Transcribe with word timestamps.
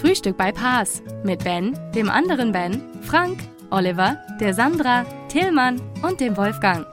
Frühstück 0.00 0.36
bei 0.36 0.52
Paas 0.52 1.02
mit 1.24 1.42
Ben, 1.42 1.76
dem 1.92 2.08
anderen 2.08 2.52
Ben, 2.52 2.80
Frank, 3.02 3.40
Oliver, 3.70 4.16
der 4.40 4.54
Sandra, 4.54 5.04
Tillmann 5.28 5.80
und 6.02 6.20
dem 6.20 6.36
Wolfgang. 6.36 6.86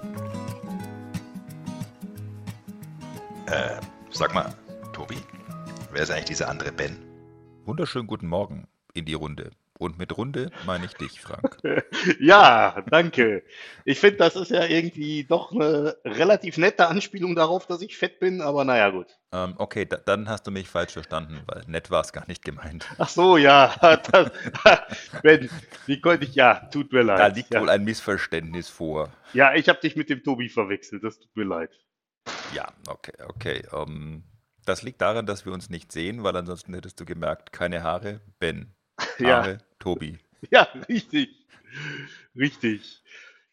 Äh, 3.46 3.80
sag 4.10 4.34
mal, 4.34 4.52
Tobi, 4.92 5.18
wer 5.92 6.02
ist 6.02 6.10
eigentlich 6.10 6.26
dieser 6.26 6.50
andere 6.50 6.72
Ben? 6.72 6.98
Wunderschönen 7.66 8.08
guten 8.08 8.28
Morgen 8.28 8.68
in 8.96 9.06
die 9.06 9.14
Runde. 9.14 9.52
Und 9.78 9.98
mit 9.98 10.18
Runde 10.18 10.52
meine 10.66 10.86
ich 10.86 10.94
dich, 10.94 11.20
Frank. 11.20 11.58
Ja, 12.20 12.84
danke. 12.90 13.44
Ich 13.84 14.00
finde, 14.00 14.18
das 14.18 14.36
ist 14.36 14.52
ja 14.52 14.66
irgendwie 14.66 15.26
doch 15.26 15.52
eine 15.52 15.98
relativ 16.06 16.58
nette 16.58 16.88
Anspielung 16.88 17.36
darauf, 17.36 17.68
dass 17.68 17.82
ich 17.82 17.98
fett 17.98 18.20
bin, 18.20 18.42
aber 18.42 18.64
naja, 18.64 18.90
gut. 18.90 19.08
ähm, 19.34 19.56
okay, 19.58 19.86
da, 19.86 19.98
dann 19.98 20.30
hast 20.30 20.48
du 20.48 20.52
mich 20.52 20.70
falsch 20.70 20.94
verstanden, 20.94 21.42
weil 21.46 21.64
nett 21.68 21.92
war 21.92 22.02
es 22.02 22.14
gar 22.14 22.28
nicht 22.28 22.46
gemeint. 22.46 22.88
Ach 22.98 23.10
so, 23.10 23.38
ja. 23.38 23.74
Das, 24.12 24.32
Ben, 25.24 25.50
wie 25.88 26.00
konnte 26.00 26.26
ich, 26.26 26.36
ja, 26.36 26.68
tut 26.72 26.94
mir 26.94 27.04
leid. 27.04 27.20
Da 27.20 27.28
liegt 27.28 27.54
ja. 27.54 27.62
wohl 27.62 27.70
ein 27.70 27.84
Missverständnis 27.84 28.70
vor. 28.70 29.12
ja, 29.34 29.54
ich 29.56 29.68
habe 29.68 29.80
dich 29.80 29.96
mit 29.96 30.10
dem 30.10 30.24
Tobi 30.24 30.50
verwechselt, 30.50 31.04
das 31.04 31.20
tut 31.20 31.36
mir 31.36 31.46
leid. 31.46 31.72
Ja, 32.54 32.72
okay, 32.88 33.14
okay. 33.28 33.64
Ähm, 33.74 34.24
das 34.66 34.84
liegt 34.84 35.02
daran, 35.02 35.26
dass 35.26 35.46
wir 35.46 35.54
uns 35.54 35.70
nicht 35.70 35.92
sehen, 35.92 36.24
weil 36.24 36.36
ansonsten 36.36 36.74
hättest 36.74 37.00
du 37.00 37.06
gemerkt, 37.06 37.52
keine 37.52 37.84
Haare, 37.84 38.22
Ben. 38.40 38.74
Ja. 39.20 39.58
Tobi. 39.86 40.18
Ja, 40.52 40.68
richtig. 40.90 41.30
Richtig. 42.36 43.02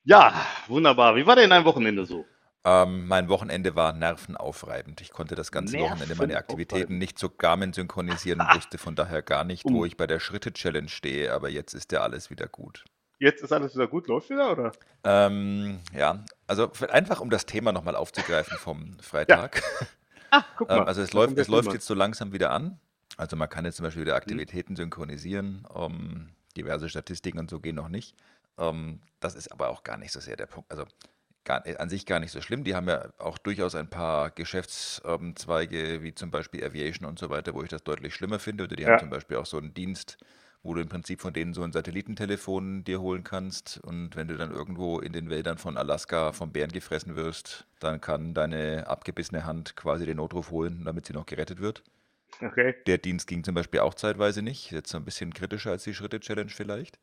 Ja, 0.04 0.34
wunderbar. 0.66 1.14
Wie 1.16 1.26
war 1.26 1.36
denn 1.36 1.48
dein 1.50 1.64
Wochenende 1.64 2.04
so? 2.04 2.26
Ähm, 2.64 3.06
mein 3.06 3.28
Wochenende 3.28 3.74
war 3.76 3.92
nervenaufreibend. 3.92 5.00
Ich 5.00 5.10
konnte 5.10 5.34
das 5.34 5.50
ganze 5.52 5.78
Wochenende 5.78 6.14
meine 6.16 6.36
Aktivitäten 6.36 6.98
nicht 6.98 7.18
so 7.18 7.30
Garmin 7.30 7.72
synchronisieren 7.72 8.40
und 8.40 8.54
wusste 8.54 8.76
von 8.78 8.94
daher 8.94 9.22
gar 9.22 9.44
nicht, 9.44 9.64
wo 9.64 9.80
Uh. 9.80 9.84
ich 9.86 9.96
bei 9.96 10.06
der 10.06 10.20
Schritte-Challenge 10.20 10.88
stehe, 10.88 11.32
aber 11.32 11.48
jetzt 11.48 11.72
ist 11.74 11.92
ja 11.92 12.00
alles 12.02 12.28
wieder 12.30 12.46
gut. 12.46 12.84
Jetzt 13.18 13.42
ist 13.42 13.52
alles 13.52 13.74
wieder 13.74 13.86
gut, 13.86 14.06
läuft 14.08 14.28
wieder, 14.30 14.52
oder? 14.52 14.72
Ähm, 15.04 15.80
ja, 15.96 16.24
also 16.46 16.70
einfach 16.90 17.20
um 17.20 17.30
das 17.30 17.46
Thema 17.46 17.72
nochmal 17.72 17.96
aufzugreifen 17.96 18.58
vom 18.58 18.98
Freitag. 19.00 19.62
Ah, 20.30 20.44
guck 20.56 20.68
Ähm, 20.70 20.78
mal. 20.78 20.86
also 20.88 21.00
es 21.02 21.10
da 21.10 21.18
läuft, 21.18 21.38
es 21.38 21.48
läuft 21.48 21.72
jetzt 21.72 21.86
so 21.86 21.94
langsam 21.94 22.32
wieder 22.32 22.50
an. 22.50 22.78
Also 23.16 23.36
man 23.36 23.48
kann 23.48 23.64
jetzt 23.64 23.76
zum 23.76 23.84
Mhm. 23.84 23.84
Beispiel 23.84 24.02
wieder 24.02 24.16
Aktivitäten 24.16 24.76
synchronisieren. 24.76 25.66
Ähm, 25.74 26.30
diverse 26.56 26.88
Statistiken 26.88 27.38
und 27.38 27.50
so 27.50 27.60
gehen 27.60 27.76
noch 27.76 27.88
nicht. 27.88 28.16
Ähm, 28.58 29.00
das 29.20 29.34
ist 29.34 29.52
aber 29.52 29.68
auch 29.68 29.82
gar 29.84 29.96
nicht 29.98 30.12
so 30.12 30.20
sehr 30.20 30.36
der 30.36 30.46
Punkt. 30.46 30.70
Also 30.70 30.84
gar, 31.44 31.66
äh, 31.66 31.76
an 31.76 31.88
sich 31.90 32.06
gar 32.06 32.20
nicht 32.20 32.32
so 32.32 32.40
schlimm. 32.40 32.64
Die 32.64 32.74
haben 32.74 32.88
ja 32.88 33.10
auch 33.18 33.38
durchaus 33.38 33.74
ein 33.74 33.90
paar 33.90 34.30
Geschäftszweige, 34.30 36.02
wie 36.02 36.14
zum 36.14 36.30
Beispiel 36.30 36.64
Aviation 36.64 37.06
und 37.08 37.18
so 37.18 37.30
weiter, 37.30 37.54
wo 37.54 37.62
ich 37.62 37.68
das 37.68 37.84
deutlich 37.84 38.14
schlimmer 38.14 38.38
finde. 38.38 38.64
Oder 38.64 38.76
die 38.76 38.86
Ja. 38.86 38.86
haben 38.86 38.98
zum 38.98 39.10
Beispiel 39.10 39.36
auch 39.36 39.46
so 39.46 39.58
einen 39.58 39.74
Dienst, 39.74 40.18
wo 40.62 40.74
du 40.74 40.80
im 40.80 40.88
Prinzip 40.88 41.20
von 41.20 41.32
denen 41.34 41.54
so 41.54 41.62
ein 41.62 41.72
Satellitentelefon 41.72 42.84
dir 42.84 43.00
holen 43.00 43.24
kannst. 43.24 43.78
Und 43.80 44.16
wenn 44.16 44.28
du 44.28 44.36
dann 44.36 44.52
irgendwo 44.52 45.00
in 45.00 45.12
den 45.12 45.28
Wäldern 45.30 45.58
von 45.58 45.76
Alaska 45.76 46.32
vom 46.32 46.52
Bären 46.52 46.72
gefressen 46.72 47.16
wirst, 47.16 47.66
dann 47.80 48.00
kann 48.00 48.32
deine 48.34 48.86
abgebissene 48.86 49.44
Hand 49.44 49.76
quasi 49.76 50.06
den 50.06 50.16
Notruf 50.18 50.50
holen, 50.50 50.84
damit 50.84 51.06
sie 51.06 51.12
noch 51.12 51.26
gerettet 51.26 51.60
wird. 51.60 51.82
Okay. 52.40 52.74
Der 52.86 52.98
Dienst 52.98 53.26
ging 53.26 53.44
zum 53.44 53.54
Beispiel 53.54 53.80
auch 53.80 53.94
zeitweise 53.94 54.42
nicht. 54.42 54.70
Jetzt 54.70 54.90
so 54.90 54.98
ein 54.98 55.04
bisschen 55.04 55.32
kritischer 55.34 55.70
als 55.70 55.84
die 55.84 55.94
Schritte-Challenge 55.94 56.50
vielleicht. 56.50 56.98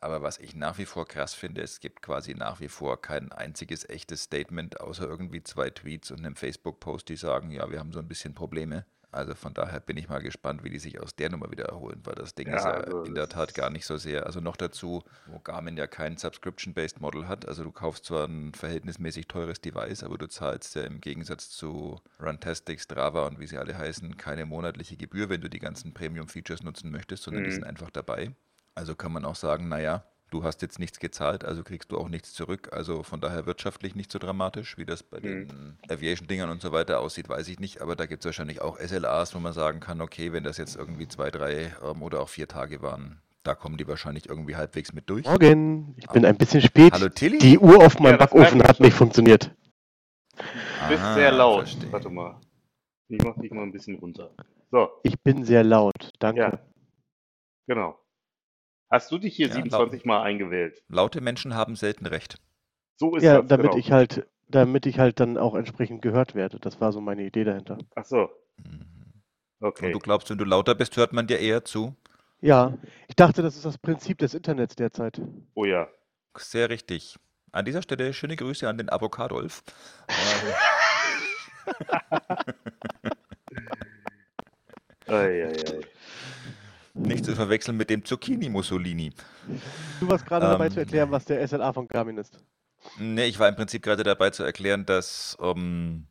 Aber 0.00 0.22
was 0.22 0.38
ich 0.38 0.54
nach 0.54 0.78
wie 0.78 0.84
vor 0.84 1.06
krass 1.06 1.34
finde, 1.34 1.62
es 1.62 1.80
gibt 1.80 2.02
quasi 2.02 2.34
nach 2.34 2.60
wie 2.60 2.68
vor 2.68 3.00
kein 3.00 3.32
einziges 3.32 3.88
echtes 3.88 4.24
Statement, 4.24 4.80
außer 4.80 5.06
irgendwie 5.06 5.42
zwei 5.42 5.70
Tweets 5.70 6.10
und 6.10 6.18
einem 6.18 6.36
Facebook-Post, 6.36 7.08
die 7.08 7.16
sagen, 7.16 7.50
ja, 7.50 7.70
wir 7.70 7.78
haben 7.78 7.92
so 7.92 7.98
ein 7.98 8.08
bisschen 8.08 8.34
Probleme. 8.34 8.84
Also 9.12 9.34
von 9.34 9.54
daher 9.54 9.80
bin 9.80 9.96
ich 9.96 10.08
mal 10.08 10.20
gespannt, 10.20 10.62
wie 10.62 10.68
die 10.70 10.78
sich 10.78 11.00
aus 11.00 11.14
der 11.16 11.30
Nummer 11.30 11.50
wieder 11.50 11.64
erholen, 11.66 12.00
weil 12.04 12.14
das 12.16 12.34
Ding 12.34 12.50
Ja, 12.50 12.52
ist 12.52 12.64
ja 12.66 12.74
also 12.74 13.04
in 13.04 13.14
der 13.14 13.28
Tat 13.28 13.54
gar 13.54 13.70
nicht 13.70 13.86
so 13.86 13.96
sehr. 13.96 14.26
Also 14.26 14.40
noch 14.40 14.56
dazu, 14.56 15.04
wo 15.24 15.38
Garmin 15.40 15.76
ja 15.78 15.86
kein 15.86 16.16
Subscription-Based 16.18 17.00
Model 17.00 17.26
hat. 17.26 17.46
Also 17.48 17.64
du 17.64 17.72
kaufst 17.72 18.04
zwar 18.04 18.26
ein 18.26 18.52
verhältnismäßig 18.52 19.26
teures 19.28 19.60
Device, 19.60 20.02
aber 20.02 20.18
du 20.18 20.26
zahlst 20.28 20.74
ja 20.74 20.82
im 20.82 21.00
Gegensatz 21.00 21.48
zu 21.50 22.00
Runtastic, 22.20 22.80
Strava 22.80 23.26
und 23.26 23.38
wie 23.40 23.46
sie 23.46 23.56
alle 23.58 23.76
heißen, 23.78 24.16
keine 24.18 24.44
monatliche 24.44 24.96
Gebühr, 24.98 25.28
wenn 25.30 25.40
du 25.40 25.48
die 25.48 25.60
ganzen 25.60 25.94
Premium-Features 25.94 26.62
nutzen 26.62 26.90
möchtest, 26.90 27.22
sondern 27.22 27.44
die 27.44 27.50
Mhm. 27.50 27.52
sind 27.52 27.64
einfach 27.64 27.90
dabei. 27.90 28.34
Also 28.74 28.94
kann 28.94 29.12
man 29.12 29.24
auch 29.24 29.36
sagen, 29.36 29.68
naja, 29.68 30.04
du 30.30 30.42
hast 30.44 30.62
jetzt 30.62 30.78
nichts 30.78 30.98
gezahlt, 30.98 31.44
also 31.44 31.62
kriegst 31.62 31.92
du 31.92 31.98
auch 31.98 32.08
nichts 32.08 32.32
zurück. 32.32 32.70
Also 32.72 33.02
von 33.02 33.20
daher 33.20 33.46
wirtschaftlich 33.46 33.94
nicht 33.94 34.10
so 34.10 34.18
dramatisch, 34.18 34.76
wie 34.78 34.84
das 34.84 35.02
bei 35.02 35.18
Mhm. 35.18 35.22
den 35.48 35.78
Aviation-Dingern 35.88 36.50
und 36.50 36.60
so 36.60 36.72
weiter 36.72 37.00
aussieht, 37.00 37.28
weiß 37.28 37.48
ich 37.48 37.58
nicht. 37.60 37.80
Aber 37.82 37.96
da 37.96 38.06
gibt 38.06 38.22
es 38.22 38.26
wahrscheinlich 38.26 38.60
auch 38.60 38.78
SLAs, 38.78 39.34
wo 39.34 39.38
man 39.38 39.52
sagen 39.52 39.80
kann, 39.80 40.00
okay, 40.00 40.32
wenn 40.32 40.44
das 40.44 40.56
jetzt 40.58 40.76
irgendwie 40.76 41.08
zwei, 41.08 41.30
drei 41.30 41.74
ähm, 41.84 42.02
oder 42.02 42.20
auch 42.20 42.28
vier 42.28 42.48
Tage 42.48 42.82
waren, 42.82 43.20
da 43.44 43.54
kommen 43.54 43.76
die 43.76 43.86
wahrscheinlich 43.86 44.28
irgendwie 44.28 44.56
halbwegs 44.56 44.92
mit 44.92 45.08
durch. 45.08 45.24
Morgen, 45.24 45.94
ich 45.96 46.08
bin 46.08 46.24
ein 46.24 46.36
bisschen 46.36 46.60
spät. 46.60 46.92
Hallo 46.92 47.08
Tilly. 47.08 47.38
Die 47.38 47.58
Uhr 47.58 47.84
auf 47.84 47.98
meinem 48.00 48.12
Ja, 48.12 48.16
Backofen 48.18 48.62
hat 48.62 48.78
schon. 48.78 48.86
nicht 48.86 48.96
funktioniert. 48.96 49.52
Du 50.36 50.88
bist 50.88 51.02
Aha, 51.02 51.14
sehr 51.14 51.32
laut. 51.32 51.68
verstehe. 51.68 51.92
Warte 51.92 52.10
mal. 52.10 52.40
Ich 53.08 53.22
mach 53.22 53.36
dich 53.40 53.52
mal 53.52 53.62
ein 53.62 53.70
bisschen 53.72 53.94
runter. 54.00 54.30
So, 54.72 54.88
Ich 55.04 55.18
bin 55.22 55.44
sehr 55.44 55.62
laut, 55.62 56.10
danke. 56.18 56.40
ja. 56.40 56.58
Genau. 57.68 57.96
Hast 58.90 59.10
du 59.10 59.18
dich 59.18 59.36
hier 59.36 59.48
Ja, 59.48 59.54
27 59.54 60.04
Mal 60.04 60.22
eingewählt? 60.22 60.82
Laute 60.88 61.20
Menschen 61.20 61.54
haben 61.54 61.76
selten 61.76 62.06
recht. 62.06 62.36
So 62.96 63.16
ist 63.16 63.24
Ja, 63.24 63.40
das, 63.40 63.48
damit 63.48 63.72
genau. 63.72 63.78
ich 63.78 63.92
halt, 63.92 64.26
damit 64.48 64.86
ich 64.86 64.98
halt 64.98 65.20
dann 65.20 65.38
auch 65.38 65.54
entsprechend 65.54 66.02
gehört 66.02 66.34
werde. 66.34 66.58
Das 66.60 66.80
war 66.80 66.92
so 66.92 67.00
meine 67.00 67.24
Idee 67.24 67.44
dahinter. 67.44 67.78
Ach 67.94 68.04
so, 68.04 68.28
Mhm. 68.58 68.86
okay. 69.60 69.86
Und 69.86 69.92
du 69.92 69.98
glaubst, 69.98 70.30
wenn 70.30 70.38
du 70.38 70.44
lauter 70.44 70.74
bist, 70.74 70.96
hört 70.96 71.12
man 71.12 71.26
dir 71.26 71.38
eher 71.38 71.64
zu? 71.64 71.94
Ja, 72.40 72.74
ich 73.08 73.16
dachte, 73.16 73.42
das 73.42 73.56
ist 73.56 73.64
das 73.64 73.78
Prinzip 73.78 74.18
des 74.18 74.34
Internets 74.34 74.76
derzeit. 74.76 75.20
Oh 75.54 75.64
ja. 75.64 75.88
Sehr 76.38 76.70
richtig. 76.70 77.16
An 77.52 77.64
dieser 77.64 77.82
Stelle 77.82 78.12
schöne 78.12 78.36
Grüße 78.36 78.68
an 78.68 78.78
den 78.78 78.90
Avocadolf. 78.90 79.62
Ei, 85.08 85.44
ei, 85.46 85.52
ei. 85.70 85.75
Nicht 87.06 87.24
zu 87.24 87.34
verwechseln 87.34 87.76
mit 87.76 87.90
dem 87.90 88.04
Zucchini 88.04 88.48
Mussolini. 88.48 89.12
Du 90.00 90.08
warst 90.08 90.24
gerade 90.26 90.48
dabei 90.48 90.66
Ähm. 90.66 90.70
zu 90.70 90.80
erklären, 90.80 91.10
was 91.10 91.24
der 91.26 91.46
SLA 91.46 91.72
von 91.72 91.86
Garmin 91.88 92.18
ist. 92.18 92.38
Nee, 92.98 93.26
ich 93.26 93.38
war 93.38 93.48
im 93.48 93.56
Prinzip 93.56 93.82
gerade 93.82 94.02
dabei 94.04 94.30
zu 94.30 94.42
erklären, 94.42 94.86
dass 94.86 95.36
ähm, 95.40 96.06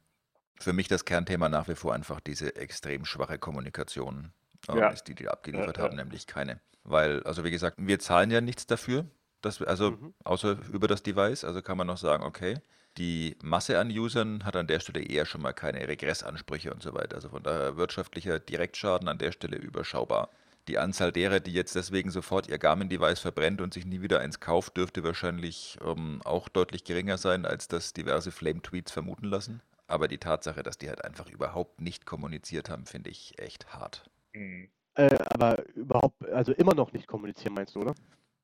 für 0.59 0.73
mich 0.73 0.87
das 0.87 1.05
Kernthema 1.05 1.49
nach 1.49 1.67
wie 1.67 1.75
vor 1.75 1.93
einfach 1.93 2.19
diese 2.19 2.55
extrem 2.55 3.05
schwache 3.05 3.39
Kommunikation 3.39 4.33
ähm, 4.69 4.75
Ja. 4.77 4.89
ist, 4.89 5.07
die 5.07 5.15
die 5.15 5.27
abgeliefert 5.29 5.77
Ja, 5.77 5.83
haben, 5.83 5.97
ja. 5.97 6.03
nämlich 6.03 6.27
keine. 6.27 6.61
Weil, 6.83 7.23
also 7.23 7.43
wie 7.43 7.51
gesagt, 7.51 7.77
wir 7.79 7.99
zahlen 7.99 8.31
ja 8.31 8.41
nichts 8.41 8.67
dafür, 8.67 9.05
dass 9.41 9.59
wir, 9.59 9.67
also 9.67 9.91
Mhm. 9.91 10.13
außer 10.23 10.57
über 10.71 10.87
das 10.87 11.03
Device, 11.03 11.43
also 11.43 11.61
kann 11.61 11.77
man 11.77 11.87
noch 11.87 11.97
sagen, 11.97 12.23
okay, 12.23 12.55
die 12.97 13.37
Masse 13.43 13.79
an 13.79 13.89
Usern 13.91 14.45
hat 14.45 14.55
an 14.55 14.67
der 14.67 14.79
Stelle 14.79 15.01
eher 15.03 15.25
schon 15.25 15.41
mal 15.41 15.53
keine 15.53 15.87
Regressansprüche 15.87 16.73
und 16.73 16.81
so 16.83 16.93
weiter. 16.93 17.15
Also 17.17 17.29
von 17.29 17.43
daher 17.43 17.77
wirtschaftlicher 17.77 18.39
Direktschaden 18.39 19.07
an 19.09 19.17
der 19.17 19.31
Stelle 19.33 19.57
überschaubar. 19.57 20.29
Die 20.67 20.79
Anzahl 20.79 21.11
derer, 21.11 21.39
die 21.39 21.53
jetzt 21.53 21.75
deswegen 21.75 22.09
sofort 22.09 22.47
ihr 22.49 22.57
Garmin-Device 22.57 23.19
verbrennt 23.19 23.61
und 23.61 23.73
sich 23.73 23.85
nie 23.85 24.01
wieder 24.01 24.19
eins 24.19 24.39
kauft, 24.39 24.77
dürfte 24.77 25.03
wahrscheinlich 25.03 25.77
ähm, 25.85 26.21
auch 26.23 26.49
deutlich 26.49 26.83
geringer 26.83 27.17
sein, 27.17 27.45
als 27.45 27.67
das 27.67 27.93
diverse 27.93 28.31
Flame-Tweets 28.31 28.91
vermuten 28.91 29.25
lassen. 29.25 29.61
Aber 29.87 30.07
die 30.07 30.17
Tatsache, 30.17 30.63
dass 30.63 30.79
die 30.79 30.89
halt 30.89 31.03
einfach 31.05 31.29
überhaupt 31.29 31.81
nicht 31.81 32.07
kommuniziert 32.07 32.69
haben, 32.69 32.87
finde 32.87 33.11
ich 33.11 33.37
echt 33.37 33.73
hart. 33.73 34.09
Hm. 34.33 34.69
Äh, 34.95 35.17
aber 35.25 35.63
überhaupt, 35.75 36.27
also 36.29 36.53
immer 36.53 36.73
noch 36.73 36.93
nicht 36.93 37.05
kommunizieren, 37.05 37.53
meinst 37.53 37.75
du, 37.75 37.81
oder? 37.81 37.93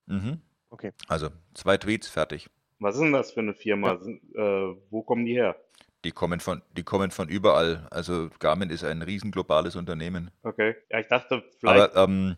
Mhm. 0.06 0.42
Okay. 0.70 0.92
Also 1.08 1.30
zwei 1.54 1.78
Tweets, 1.78 2.08
fertig. 2.08 2.50
Was 2.80 2.96
ist 2.96 3.02
denn 3.02 3.14
das 3.14 3.32
für 3.32 3.40
eine 3.40 3.54
Firma? 3.54 3.98
Sind, 3.98 4.22
äh, 4.36 4.76
wo 4.90 5.02
kommen 5.02 5.26
die 5.26 5.34
her? 5.34 5.56
Die 6.04 6.12
kommen 6.12 6.40
von, 6.40 6.62
die 6.76 6.84
kommen 6.84 7.12
von 7.12 7.30
überall. 7.30 7.88
Also 7.92 8.30
Garmin 8.40 8.70
ist 8.70 8.84
ein 8.84 9.02
riesen 9.02 9.32
globales 9.32 9.76
Unternehmen. 9.76 10.32
Okay. 10.44 10.76
Ja, 10.90 11.00
ich 11.00 11.08
dachte, 11.08 11.44
vielleicht. 11.60 11.96
Aber 11.96 12.04
ähm, 12.04 12.38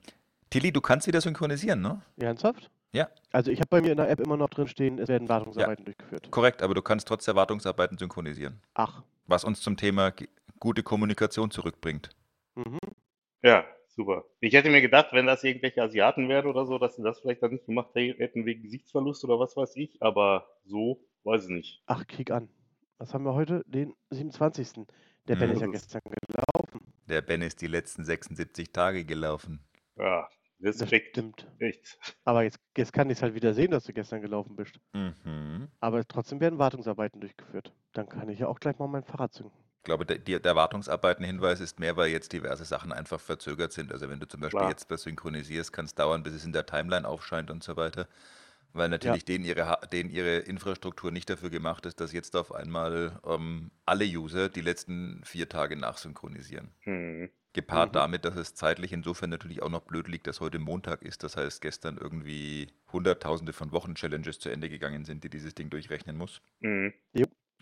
Tilly, 0.50 0.72
du 0.72 0.82
kannst 0.82 1.08
wieder 1.08 1.22
synchronisieren, 1.22 1.82
ne? 1.82 2.02
Ernsthaft? 2.18 2.70
Ja. 2.92 3.10
Also 3.32 3.50
ich 3.52 3.60
habe 3.60 3.70
bei 3.70 3.82
mir 3.82 3.92
in 3.92 3.98
der 3.98 4.10
App 4.10 4.20
immer 4.20 4.38
noch 4.38 4.50
drin 4.50 4.68
stehen, 4.68 5.00
es 5.00 5.10
werden 5.10 5.28
Wartungsarbeiten 5.28 5.84
durchgeführt. 5.84 6.30
Korrekt, 6.30 6.62
aber 6.62 6.76
du 6.76 6.82
kannst 6.82 7.08
trotz 7.08 7.26
der 7.26 7.36
Wartungsarbeiten 7.36 7.98
synchronisieren. 7.98 8.62
Ach. 8.76 9.02
Was 9.26 9.44
uns 9.44 9.62
zum 9.62 9.78
Thema 9.78 10.14
gute 10.60 10.84
Kommunikation 10.84 11.50
zurückbringt. 11.50 12.12
Mhm. 12.56 12.78
ja, 13.42 13.66
super. 13.88 14.26
Ich 14.42 14.54
hätte 14.54 14.70
mir 14.70 14.82
gedacht, 14.82 15.08
wenn 15.12 15.26
das 15.26 15.44
irgendwelche 15.44 15.82
Asiaten 15.82 16.30
wären 16.30 16.46
oder 16.46 16.68
so, 16.68 16.78
dass 16.78 16.96
sie 16.96 17.02
das 17.02 17.20
vielleicht 17.20 17.42
dann 17.42 17.52
nicht 17.52 17.66
gemacht 17.66 17.90
hätten 17.96 18.46
wegen 18.46 18.62
Gesichtsverlust 18.62 19.24
oder 19.24 19.40
was 19.40 19.58
weiß 19.58 19.76
ich, 19.78 20.02
aber 20.04 20.48
so, 20.66 21.04
weiß 21.24 21.46
ich 21.46 21.50
nicht. 21.50 21.84
Ach, 21.88 22.06
Krieg 22.06 22.30
an. 22.30 22.48
Was 22.98 23.14
haben 23.14 23.26
wir 23.26 23.34
heute? 23.34 23.64
Den 23.68 23.94
27. 24.12 24.86
Der 25.28 25.36
Ben 25.36 25.50
Mhm. 25.50 25.56
ist 25.56 25.62
ja 25.62 25.68
gestern 25.68 26.02
gelaufen. 26.04 26.94
Der 27.08 27.22
Ben 27.22 27.42
ist 27.42 27.62
die 27.62 27.68
letzten 27.68 28.06
76 28.06 28.72
Tage 28.72 29.06
gelaufen. 29.06 29.60
Ja, 29.98 30.28
Das 30.60 30.80
Respekt. 30.82 31.10
stimmt. 31.10 31.48
Echt. 31.60 31.98
Aber 32.24 32.44
jetzt, 32.44 32.58
jetzt 32.78 32.94
kann 32.94 33.10
ich 33.10 33.18
es 33.18 33.22
halt 33.22 33.34
wieder 33.36 33.54
sehen, 33.54 33.72
dass 33.72 33.84
du 33.84 33.94
gestern 33.94 34.22
gelaufen 34.22 34.56
bist. 34.56 34.80
Mhm. 34.94 35.68
Aber 35.82 36.08
trotzdem 36.08 36.40
werden 36.40 36.60
Wartungsarbeiten 36.60 37.20
durchgeführt. 37.20 37.74
Dann 37.92 38.08
kann 38.08 38.30
ich 38.30 38.40
ja 38.40 38.48
auch 38.48 38.60
gleich 38.60 38.80
mal 38.80 38.88
mein 38.88 39.04
Fahrrad 39.04 39.34
zünden. 39.34 39.54
Ich 39.80 39.84
glaube, 39.84 40.06
der, 40.06 40.40
der 40.40 40.56
Wartungsarbeiten-Hinweis 40.56 41.60
ist 41.60 41.78
mehr, 41.80 41.98
weil 41.98 42.08
jetzt 42.10 42.32
diverse 42.32 42.64
Sachen 42.64 42.94
einfach 42.94 43.20
verzögert 43.20 43.74
sind. 43.74 43.92
Also 43.92 44.08
wenn 44.10 44.22
du 44.22 44.28
zum 44.28 44.40
Beispiel 44.40 44.60
Klar. 44.60 44.70
jetzt 44.70 44.90
was 44.90 45.02
synchronisierst, 45.04 45.74
kann 45.74 45.84
es 45.84 45.94
dauern, 45.96 46.24
bis 46.24 46.34
es 46.34 46.46
in 46.46 46.54
der 46.54 46.66
Timeline 46.66 47.06
aufscheint 47.06 47.52
und 47.52 47.62
so 47.64 47.76
weiter. 47.76 48.08
Weil 48.74 48.90
natürlich 48.90 49.26
denen, 49.26 49.46
ihre, 49.46 49.68
Ha- 49.68 49.86
denen 49.86 50.10
ihre 50.10 50.38
Infrastruktur 50.40 51.12
nicht 51.12 51.30
dafür 51.30 51.50
gemacht 51.50 51.86
ist, 51.86 52.00
dass 52.02 52.12
jetzt 52.12 52.36
auf 52.36 52.52
einmal 52.54 53.20
ähm, 53.26 53.72
alle 53.86 54.06
User 54.06 54.50
die 54.50 54.62
letzten 54.62 55.24
vier 55.24 55.48
Tage 55.50 55.76
nachsynchronisieren. 55.78 56.76
Hm. 56.86 57.30
Gepaart 57.54 57.96
Mhm. 57.96 57.98
damit, 57.98 58.26
dass 58.26 58.36
es 58.38 58.56
zeitlich 58.56 58.94
insofern 58.94 59.30
natürlich 59.32 59.62
auch 59.64 59.70
noch 59.70 59.84
blöd 59.84 60.08
liegt, 60.08 60.28
dass 60.28 60.42
heute 60.42 60.60
Montag 60.60 61.02
ist. 61.04 61.24
Das 61.24 61.38
heißt, 61.38 61.62
gestern 61.62 61.98
irgendwie 61.98 62.68
Hunderttausende 62.92 63.54
von 63.54 63.72
Wochen-Challenges 63.72 64.40
zu 64.40 64.50
Ende 64.50 64.70
gegangen 64.70 65.06
sind, 65.06 65.24
die 65.24 65.30
dieses 65.32 65.56
Ding 65.56 65.70
durchrechnen 65.72 66.18
muss. 66.18 66.42
Hm. 66.62 66.94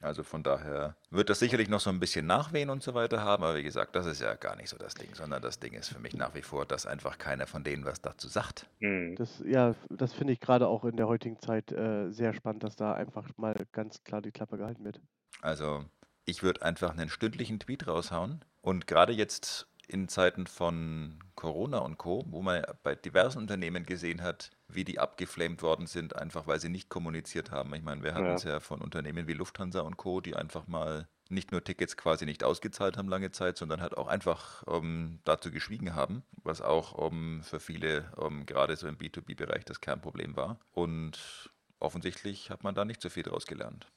Also 0.01 0.23
von 0.23 0.43
daher 0.43 0.95
wird 1.09 1.29
das 1.29 1.39
sicherlich 1.39 1.69
noch 1.69 1.79
so 1.79 1.89
ein 1.89 1.99
bisschen 1.99 2.25
Nachwehen 2.25 2.69
und 2.69 2.81
so 2.81 2.93
weiter 2.93 3.21
haben, 3.21 3.43
aber 3.43 3.55
wie 3.55 3.63
gesagt, 3.63 3.95
das 3.95 4.05
ist 4.05 4.21
ja 4.21 4.33
gar 4.35 4.55
nicht 4.55 4.69
so 4.69 4.77
das 4.77 4.95
Ding, 4.95 5.13
sondern 5.13 5.41
das 5.41 5.59
Ding 5.59 5.73
ist 5.73 5.89
für 5.89 5.99
mich 5.99 6.15
nach 6.15 6.33
wie 6.33 6.41
vor, 6.41 6.65
dass 6.65 6.85
einfach 6.85 7.17
keiner 7.17 7.47
von 7.47 7.63
denen 7.63 7.85
was 7.85 8.01
dazu 8.01 8.27
sagt. 8.27 8.67
Hm. 8.79 9.15
Das, 9.15 9.43
ja, 9.45 9.75
das 9.89 10.13
finde 10.13 10.33
ich 10.33 10.39
gerade 10.39 10.67
auch 10.67 10.85
in 10.85 10.97
der 10.97 11.07
heutigen 11.07 11.39
Zeit 11.39 11.71
äh, 11.71 12.09
sehr 12.11 12.33
spannend, 12.33 12.63
dass 12.63 12.75
da 12.75 12.93
einfach 12.93 13.27
mal 13.37 13.55
ganz 13.71 14.03
klar 14.03 14.21
die 14.21 14.31
Klappe 14.31 14.57
gehalten 14.57 14.83
wird. 14.83 14.99
Also 15.41 15.85
ich 16.25 16.43
würde 16.43 16.61
einfach 16.63 16.91
einen 16.91 17.09
stündlichen 17.09 17.59
Tweet 17.59 17.87
raushauen 17.87 18.43
und 18.61 18.87
gerade 18.87 19.13
jetzt 19.13 19.67
in 19.91 20.07
Zeiten 20.07 20.47
von 20.47 21.19
Corona 21.35 21.79
und 21.79 21.97
Co., 21.97 22.25
wo 22.29 22.41
man 22.41 22.63
bei 22.83 22.95
diversen 22.95 23.39
Unternehmen 23.39 23.85
gesehen 23.85 24.21
hat, 24.21 24.51
wie 24.67 24.83
die 24.85 24.99
abgeflamed 24.99 25.61
worden 25.61 25.87
sind, 25.87 26.15
einfach 26.15 26.47
weil 26.47 26.59
sie 26.59 26.69
nicht 26.69 26.89
kommuniziert 26.89 27.51
haben. 27.51 27.73
Ich 27.73 27.83
meine, 27.83 28.03
wir 28.03 28.13
hatten 28.13 28.27
Ja. 28.27 28.35
es 28.35 28.43
ja 28.43 28.59
von 28.59 28.81
Unternehmen 28.81 29.27
wie 29.27 29.33
Lufthansa 29.33 29.81
und 29.81 29.97
Co., 29.97 30.21
die 30.21 30.35
einfach 30.35 30.67
mal 30.67 31.07
nicht 31.29 31.51
nur 31.51 31.63
Tickets 31.63 31.95
quasi 31.97 32.25
nicht 32.25 32.43
ausgezahlt 32.43 32.97
haben 32.97 33.07
lange 33.09 33.31
Zeit, 33.31 33.57
sondern 33.57 33.81
halt 33.81 33.97
auch 33.97 34.07
einfach 34.07 34.63
ähm, 34.67 35.19
dazu 35.23 35.49
geschwiegen 35.51 35.95
haben, 35.95 36.23
was 36.43 36.61
auch 36.61 37.09
ähm, 37.11 37.41
für 37.43 37.59
viele 37.59 38.11
ähm, 38.21 38.45
gerade 38.45 38.75
so 38.75 38.87
im 38.87 38.97
B2B-Bereich 38.97 39.65
das 39.65 39.81
Kernproblem 39.81 40.35
war. 40.35 40.59
Und 40.71 41.49
offensichtlich 41.79 42.49
hat 42.49 42.63
man 42.63 42.75
da 42.75 42.85
nicht 42.85 43.01
so 43.01 43.09
viel 43.09 43.23
draus 43.23 43.45
gelernt. 43.45 43.87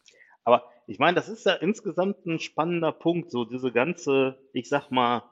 Aber 0.45 0.65
ich 0.87 0.99
meine, 0.99 1.15
das 1.15 1.29
ist 1.29 1.47
ja 1.47 1.55
insgesamt 1.55 2.25
ein 2.27 2.39
spannender 2.39 2.93
Punkt, 2.93 3.31
so 3.31 3.45
diese 3.45 3.73
ganze, 3.73 4.39
ich 4.53 4.69
sag 4.69 4.91
mal, 4.91 5.23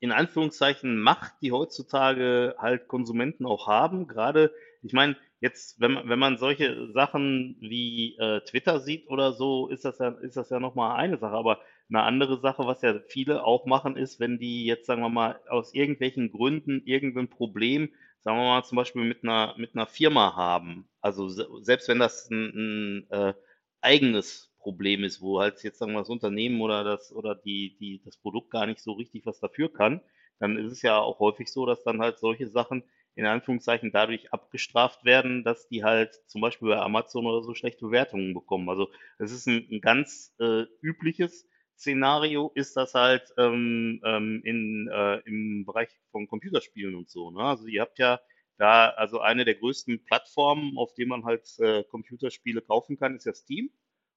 in 0.00 0.12
Anführungszeichen 0.12 1.00
Macht, 1.00 1.34
die 1.42 1.52
heutzutage 1.52 2.54
halt 2.58 2.88
Konsumenten 2.88 3.46
auch 3.46 3.68
haben. 3.68 4.08
Gerade, 4.08 4.52
ich 4.82 4.92
meine, 4.92 5.16
jetzt, 5.40 5.80
wenn 5.80 5.92
man, 5.92 6.08
wenn 6.08 6.18
man 6.18 6.38
solche 6.38 6.90
Sachen 6.92 7.56
wie 7.60 8.16
äh, 8.18 8.40
Twitter 8.40 8.80
sieht 8.80 9.08
oder 9.08 9.32
so, 9.32 9.68
ist 9.68 9.84
das 9.84 9.98
ja, 9.98 10.08
ist 10.08 10.36
das 10.36 10.50
ja 10.50 10.58
nochmal 10.58 10.96
eine 10.96 11.18
Sache. 11.18 11.34
Aber 11.34 11.60
eine 11.88 12.02
andere 12.02 12.40
Sache, 12.40 12.66
was 12.66 12.82
ja 12.82 12.98
viele 13.08 13.44
auch 13.44 13.66
machen, 13.66 13.96
ist, 13.96 14.20
wenn 14.20 14.38
die 14.38 14.64
jetzt, 14.64 14.86
sagen 14.86 15.02
wir 15.02 15.08
mal, 15.08 15.40
aus 15.48 15.74
irgendwelchen 15.74 16.30
Gründen 16.30 16.82
irgendein 16.84 17.28
Problem, 17.28 17.90
sagen 18.20 18.38
wir 18.38 18.44
mal, 18.44 18.64
zum 18.64 18.76
Beispiel 18.76 19.04
mit 19.04 19.22
einer, 19.22 19.54
mit 19.58 19.74
einer 19.74 19.86
Firma 19.86 20.34
haben. 20.36 20.88
Also 21.00 21.28
se 21.28 21.46
selbst 21.62 21.88
wenn 21.88 21.98
das 21.98 22.30
ein, 22.30 23.06
ein 23.06 23.10
äh, 23.10 23.34
eigenes 23.80 24.49
Problem 24.60 25.04
ist, 25.04 25.20
wo 25.20 25.40
halt 25.40 25.62
jetzt 25.62 25.78
sagen 25.78 25.92
wir 25.92 26.00
das 26.00 26.08
Unternehmen 26.10 26.60
oder 26.60 26.84
das 26.84 27.12
oder 27.12 27.34
die 27.34 27.76
die 27.78 28.02
das 28.04 28.16
Produkt 28.16 28.50
gar 28.50 28.66
nicht 28.66 28.80
so 28.80 28.92
richtig 28.92 29.26
was 29.26 29.40
dafür 29.40 29.72
kann, 29.72 30.00
dann 30.38 30.56
ist 30.56 30.72
es 30.72 30.82
ja 30.82 30.98
auch 30.98 31.18
häufig 31.18 31.48
so, 31.52 31.66
dass 31.66 31.82
dann 31.82 32.00
halt 32.00 32.18
solche 32.18 32.48
Sachen 32.48 32.84
in 33.14 33.26
Anführungszeichen 33.26 33.92
dadurch 33.92 34.32
abgestraft 34.32 35.04
werden, 35.04 35.44
dass 35.44 35.68
die 35.68 35.84
halt 35.84 36.14
zum 36.26 36.40
Beispiel 36.40 36.68
bei 36.68 36.78
Amazon 36.78 37.26
oder 37.26 37.42
so 37.42 37.54
schlechte 37.54 37.86
Bewertungen 37.86 38.34
bekommen. 38.34 38.68
Also 38.68 38.88
es 39.18 39.32
ist 39.32 39.46
ein, 39.46 39.66
ein 39.70 39.80
ganz 39.80 40.34
äh, 40.38 40.64
übliches 40.80 41.46
Szenario, 41.76 42.52
ist 42.54 42.76
das 42.76 42.94
halt 42.94 43.22
ähm, 43.38 44.00
ähm, 44.04 44.42
in, 44.44 44.88
äh, 44.92 45.18
im 45.26 45.64
Bereich 45.64 45.88
von 46.12 46.28
Computerspielen 46.28 46.94
und 46.94 47.08
so. 47.08 47.30
Ne? 47.30 47.40
Also 47.40 47.66
ihr 47.66 47.80
habt 47.80 47.98
ja 47.98 48.20
da, 48.58 48.90
also 48.90 49.20
eine 49.20 49.44
der 49.44 49.54
größten 49.54 50.04
Plattformen, 50.04 50.76
auf 50.76 50.92
denen 50.94 51.08
man 51.08 51.24
halt 51.24 51.48
äh, 51.58 51.82
Computerspiele 51.84 52.60
kaufen 52.60 52.98
kann, 52.98 53.16
ist 53.16 53.24
ja 53.24 53.32
Steam. 53.32 53.70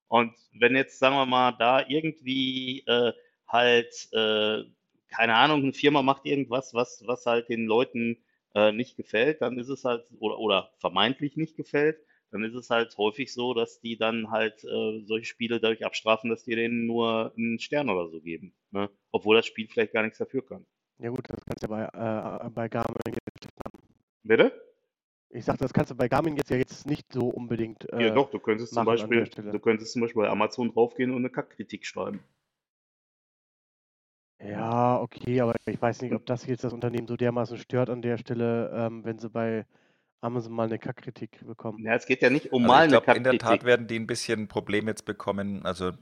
Und 0.08 0.34
wenn 0.54 0.76
jetzt, 0.76 1.00
sagen 1.00 1.16
wir 1.16 1.26
mal, 1.26 1.52
da 1.54 1.86
irgendwie 1.88 2.84
äh, 2.86 3.14
halt, 3.48 4.10
äh, 4.12 4.64
keine 5.10 5.36
Ahnung, 5.36 5.64
eine 5.64 5.74
Firma 5.74 6.02
macht 6.02 6.26
irgendwas, 6.26 6.74
was, 6.74 7.04
was 7.06 7.26
halt 7.26 7.50
den 7.50 7.66
Leuten 7.66 8.24
äh, 8.56 8.72
nicht 8.72 8.98
gefällt, 8.98 9.42
dann 9.42 9.58
ist 9.58 9.70
es 9.70 9.86
halt, 9.86 10.06
oder, 10.20 10.40
oder 10.40 10.72
vermeintlich 10.78 11.38
nicht 11.38 11.56
gefällt, 11.56 12.00
dann 12.32 12.44
ist 12.44 12.56
es 12.56 12.70
halt 12.70 12.98
häufig 12.98 13.32
so, 13.32 13.54
dass 13.54 13.80
die 13.80 13.96
dann 13.96 14.32
halt 14.32 14.64
äh, 14.64 15.02
solche 15.06 15.26
Spiele 15.26 15.60
dadurch 15.60 15.86
abstrafen, 15.86 16.30
dass 16.30 16.44
die 16.44 16.56
denen 16.56 16.88
nur 16.88 17.32
einen 17.38 17.60
Stern 17.60 17.90
oder 17.90 18.10
so 18.10 18.22
geben. 18.22 18.54
Ne? 18.72 18.90
Obwohl 19.12 19.36
das 19.36 19.46
Spiel 19.46 19.68
vielleicht 19.68 19.94
gar 19.94 20.02
nichts 20.02 20.18
dafür 20.18 20.44
kann. 20.44 20.66
Ja 20.98 21.10
gut, 21.10 21.26
das 21.28 21.46
kannst 21.46 21.64
du 21.64 21.72
ja 21.72 21.90
bei, 21.92 22.46
äh, 22.46 22.50
bei 22.50 22.70
Garmin. 22.70 23.18
Bitte? 24.24 24.73
Ich 25.36 25.46
sag, 25.46 25.58
das 25.58 25.74
kannst 25.74 25.90
du 25.90 25.96
bei 25.96 26.08
Garmin 26.08 26.38
jetzt 26.38 26.52
ja 26.52 26.58
jetzt 26.58 26.86
nicht 26.86 27.12
so 27.12 27.28
unbedingt. 27.28 27.92
Äh, 27.92 28.04
Ja, 28.04 28.10
doch, 28.12 28.30
du 28.30 28.40
könntest 28.40 28.74
zum 28.74 28.86
Beispiel, 28.86 29.26
du 29.26 29.60
könntest 29.60 29.94
zum 29.94 30.02
Beispiel 30.04 30.22
bei 30.22 30.30
Amazon 30.30 30.72
draufgehen 30.72 31.10
und 31.12 31.18
eine 31.18 31.30
Kackkritik 31.32 31.86
schreiben. 31.86 32.20
Ja, 34.40 35.00
okay, 35.00 35.42
aber 35.42 35.56
ich 35.66 35.82
weiß 35.82 36.02
nicht, 36.02 36.14
ob 36.14 36.26
das 36.26 36.46
jetzt 36.46 36.64
das 36.64 36.74
Unternehmen 36.74 37.08
so 37.08 37.16
dermaßen 37.16 37.58
stört 37.58 37.90
an 37.90 38.02
der 38.02 38.18
Stelle, 38.18 38.70
ähm, 38.76 39.04
wenn 39.06 39.18
sie 39.18 39.30
bei 39.30 39.66
Amazon 40.22 40.54
mal 40.54 40.66
eine 40.68 40.78
Kackkritik 40.80 41.46
bekommen. 41.46 41.84
Ja, 41.84 41.96
es 41.96 42.06
geht 42.06 42.22
ja 42.22 42.30
nicht 42.30 42.52
um 42.52 42.64
Also 42.64 42.76
mal 42.76 42.84
ich 42.84 42.88
eine 42.90 43.00
glaube, 43.00 43.18
in 43.18 43.24
der 43.24 43.38
Tat 43.38 43.60
Kackkritik. 43.60 43.68
werden 43.68 43.88
die 43.88 44.00
ein 44.00 44.08
bisschen 44.08 44.42
ein 44.42 44.48
Problem 44.48 44.88
jetzt 44.88 45.06
bekommen. 45.06 45.66
Also 45.66 45.94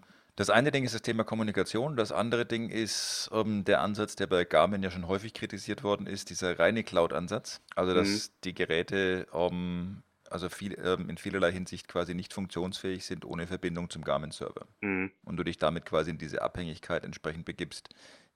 das 0.41 0.49
eine 0.49 0.71
Ding 0.71 0.83
ist 0.83 0.95
das 0.95 1.03
Thema 1.03 1.23
Kommunikation, 1.23 1.95
das 1.95 2.11
andere 2.11 2.47
Ding 2.47 2.69
ist 2.69 3.29
ähm, 3.31 3.63
der 3.63 3.81
Ansatz, 3.81 4.15
der 4.15 4.25
bei 4.25 4.43
Garmin 4.43 4.81
ja 4.81 4.89
schon 4.89 5.07
häufig 5.07 5.35
kritisiert 5.35 5.83
worden 5.83 6.07
ist, 6.07 6.31
dieser 6.31 6.57
reine 6.57 6.83
Cloud-Ansatz. 6.83 7.61
Also 7.75 7.93
dass 7.93 8.07
Mhm. 8.07 8.33
die 8.45 8.55
Geräte 8.55 9.27
ähm, 9.33 10.01
also 10.31 10.49
viel, 10.49 10.75
ähm, 10.83 11.11
in 11.11 11.19
vielerlei 11.19 11.51
Hinsicht 11.51 11.87
quasi 11.87 12.15
nicht 12.15 12.33
funktionsfähig 12.33 13.05
sind 13.05 13.23
ohne 13.23 13.45
Verbindung 13.45 13.91
zum 13.91 14.03
Garmin-Server. 14.03 14.65
Mhm. 14.81 15.11
Und 15.23 15.37
du 15.37 15.43
dich 15.43 15.59
damit 15.59 15.85
quasi 15.85 16.09
in 16.09 16.17
diese 16.17 16.41
Abhängigkeit 16.41 17.03
entsprechend 17.03 17.45
begibst, 17.45 17.89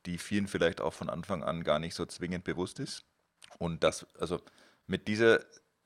die 0.06 0.20
vielen 0.20 0.46
vielleicht 0.46 0.82
auch 0.82 0.94
von 0.94 1.10
Anfang 1.10 1.44
an 1.44 1.63
gar 1.63 1.79
nicht 1.79 1.96
so 1.96 2.06
zwingend 2.06 2.44
bewusst 2.44 2.79
ist. 2.79 3.03
Und 3.58 3.84
das, 3.84 4.06
also 4.20 4.41
mit 4.86 5.08
dieser 5.08 5.39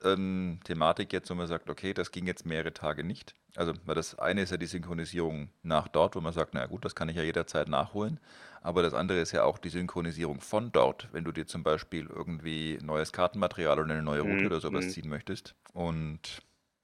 ähm, 0.04 0.60
Thematik 0.64 1.14
jetzt, 1.14 1.30
wo 1.30 1.36
man 1.36 1.48
sagt, 1.48 1.70
okay, 1.70 1.94
das 1.94 2.12
ging 2.12 2.28
jetzt 2.28 2.46
mehrere 2.46 2.74
Tage 2.74 3.04
nicht. 3.04 3.36
Also, 3.56 3.74
weil 3.86 3.96
das 3.96 4.18
eine 4.20 4.42
ist 4.42 4.52
ja 4.52 4.58
die 4.58 4.66
Synchronisierung 4.68 5.50
nach 5.64 5.88
dort, 5.88 6.16
wo 6.16 6.22
man 6.22 6.34
sagt, 6.34 6.54
naja 6.54 6.68
gut, 6.68 6.86
das 6.86 6.96
kann 6.96 7.10
ich 7.10 7.16
ja 7.16 7.24
jederzeit 7.24 7.68
nachholen. 7.68 8.20
Aber 8.62 8.84
das 8.84 8.94
andere 8.94 9.20
ist 9.20 9.32
ja 9.32 9.44
auch 9.44 9.58
die 9.58 9.70
Synchronisierung 9.70 10.40
von 10.42 10.72
dort, 10.72 11.08
wenn 11.12 11.24
du 11.24 11.32
dir 11.32 11.48
zum 11.48 11.64
Beispiel 11.64 12.06
irgendwie 12.08 12.78
neues 12.84 13.12
Kartenmaterial 13.14 13.80
oder 13.80 13.92
eine 13.94 14.04
neue 14.04 14.22
Route 14.22 14.46
Mhm, 14.46 14.48
oder 14.48 14.60
sowas 14.60 14.88
mhm. 14.88 14.90
ziehen 14.90 15.10
möchtest. 15.10 15.56
Und 15.74 16.42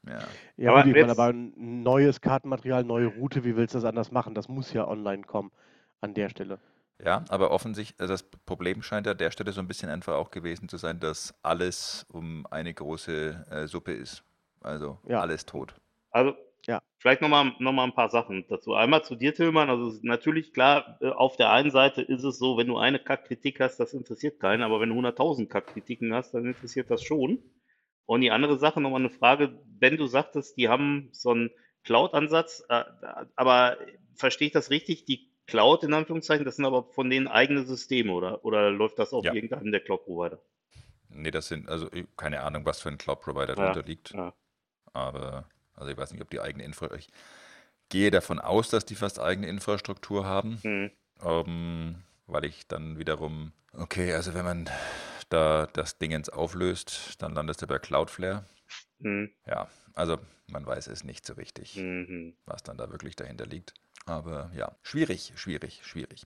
ja, 0.08 0.38
Ja, 0.58 0.72
Aber 0.72 0.84
gut, 0.84 1.02
aber 1.02 1.26
ein 1.28 1.54
neues 1.84 2.22
Kartenmaterial, 2.22 2.84
neue 2.84 3.08
Route, 3.08 3.44
wie 3.44 3.56
willst 3.56 3.74
du 3.74 3.78
das 3.80 3.86
anders 3.86 4.12
machen? 4.12 4.34
Das 4.36 4.48
muss 4.48 4.74
ja 4.74 4.88
online 4.88 5.24
kommen 5.24 5.52
an 6.02 6.14
der 6.14 6.30
Stelle. 6.30 6.60
Ja, 7.04 7.26
aber 7.30 7.52
offensichtlich, 7.52 8.00
also 8.00 8.14
das 8.14 8.24
Problem 8.24 8.82
scheint 8.82 9.08
an 9.08 9.18
der 9.18 9.32
Stelle 9.32 9.52
so 9.52 9.60
ein 9.60 9.68
bisschen 9.68 9.90
einfach 9.90 10.14
auch 10.16 10.32
gewesen 10.32 10.70
zu 10.70 10.78
sein, 10.78 11.00
dass 11.00 11.34
alles 11.44 12.06
um 12.10 12.48
eine 12.50 12.74
große 12.74 13.46
äh, 13.50 13.68
Suppe 13.68 13.92
ist. 13.94 14.24
Also 14.62 14.98
Ja. 15.08 15.20
alles 15.20 15.46
tot. 15.46 15.76
Also, 16.12 16.36
Ja. 16.68 16.82
vielleicht 17.00 17.22
nochmal 17.22 17.52
noch 17.60 17.74
mal 17.74 17.84
ein 17.84 17.94
paar 17.94 18.10
Sachen 18.10 18.46
dazu. 18.48 18.74
Einmal 18.74 19.04
zu 19.04 19.16
dir, 19.16 19.34
Tillmann. 19.34 19.70
Also, 19.70 19.88
es 19.90 19.96
ist 19.96 20.04
natürlich 20.06 20.54
klar, 20.54 20.98
äh, 21.02 21.10
auf 21.10 21.36
der 21.36 21.52
einen 21.52 21.70
Seite 21.70 22.02
ist 22.02 22.24
es 22.24 22.40
so, 22.40 22.58
wenn 22.58 22.68
du 22.68 22.78
eine 22.78 23.00
Kackkritik 23.00 23.60
hast, 23.60 23.78
das 23.78 23.94
interessiert 23.94 24.40
keinen. 24.40 24.64
Aber 24.64 24.80
wenn 24.80 24.90
du 24.90 24.96
100.000 24.96 25.50
Kackkritiken 25.50 26.14
hast, 26.14 26.34
dann 26.34 26.46
interessiert 26.46 26.90
das 26.90 27.04
schon. 27.04 27.44
Und 28.06 28.22
die 28.22 28.32
andere 28.32 28.58
Sache, 28.58 28.80
nochmal 28.82 29.02
eine 29.02 29.10
Frage. 29.10 29.60
Wenn 29.80 29.98
du 29.98 30.08
sagtest, 30.08 30.58
die 30.58 30.70
haben 30.70 31.10
so 31.12 31.32
einen 31.32 31.52
Cloud-Ansatz, 31.84 32.64
äh, 32.70 32.84
aber 33.36 33.78
verstehe 34.16 34.48
ich 34.48 34.54
das 34.54 34.70
richtig? 34.72 35.06
Die 35.06 35.35
Cloud 35.48 35.84
in 35.84 35.94
Anführungszeichen, 35.94 36.46
das 36.46 36.56
sind 36.56 36.66
aber 36.66 36.84
von 36.84 37.10
denen 37.10 37.28
eigene 37.28 37.66
Systeme, 37.66 38.12
oder? 38.14 38.44
Oder 38.46 38.72
läuft 38.72 39.00
das 39.00 39.14
auf 39.14 39.24
Ja. 39.26 39.34
irgendeinem 39.34 39.72
der 39.72 39.82
Cloud-Provider? 39.82 40.40
Nee, 41.10 41.32
das 41.32 41.48
sind, 41.48 41.70
also 41.70 41.90
keine 42.18 42.42
Ahnung, 42.42 42.66
was 42.66 42.82
für 42.82 42.90
ein 42.90 42.98
Cloud-Provider 42.98 43.56
Ja, 43.56 43.72
drunter 43.74 43.84
liegt. 43.84 44.12
ja. 44.14 44.34
Aber, 44.94 45.48
also 45.76 45.92
ich 45.92 45.98
weiß 45.98 46.12
nicht, 46.12 46.22
ob 46.22 46.30
die 46.30 46.40
eigene 46.40 46.64
Infrastruktur. 46.64 47.00
Ich 47.00 47.90
gehe 47.90 48.12
davon 48.12 48.40
aus, 48.40 48.70
dass 48.70 48.86
die 48.86 48.96
fast 48.96 49.20
eigene 49.20 49.48
Infrastruktur 49.48 50.26
haben. 50.26 50.60
Hm. 50.64 50.92
Ähm, 51.24 52.04
weil 52.28 52.46
ich 52.46 52.68
dann 52.68 52.98
wiederum, 52.98 53.54
okay, 53.74 54.14
also 54.14 54.34
wenn 54.34 54.46
man 54.46 54.70
da 55.30 55.68
das 55.68 55.98
Dingens 55.98 56.30
auflöst, 56.30 57.22
dann 57.22 57.34
landest 57.34 57.62
du 57.62 57.68
bei 57.68 57.80
Cloudflare. 57.80 58.46
Mhm. 59.00 59.32
Ja, 59.46 59.70
also 59.94 60.18
man 60.48 60.66
weiß 60.66 60.88
es 60.88 61.04
nicht 61.04 61.26
so 61.26 61.34
richtig, 61.34 61.76
Mhm. 61.78 62.36
was 62.46 62.64
dann 62.64 62.78
da 62.78 62.90
wirklich 62.92 63.16
dahinter 63.16 63.46
liegt. 63.46 63.74
Aber 64.06 64.52
ja, 64.56 64.76
schwierig, 64.84 65.34
schwierig, 65.36 65.82
schwierig. 65.84 66.26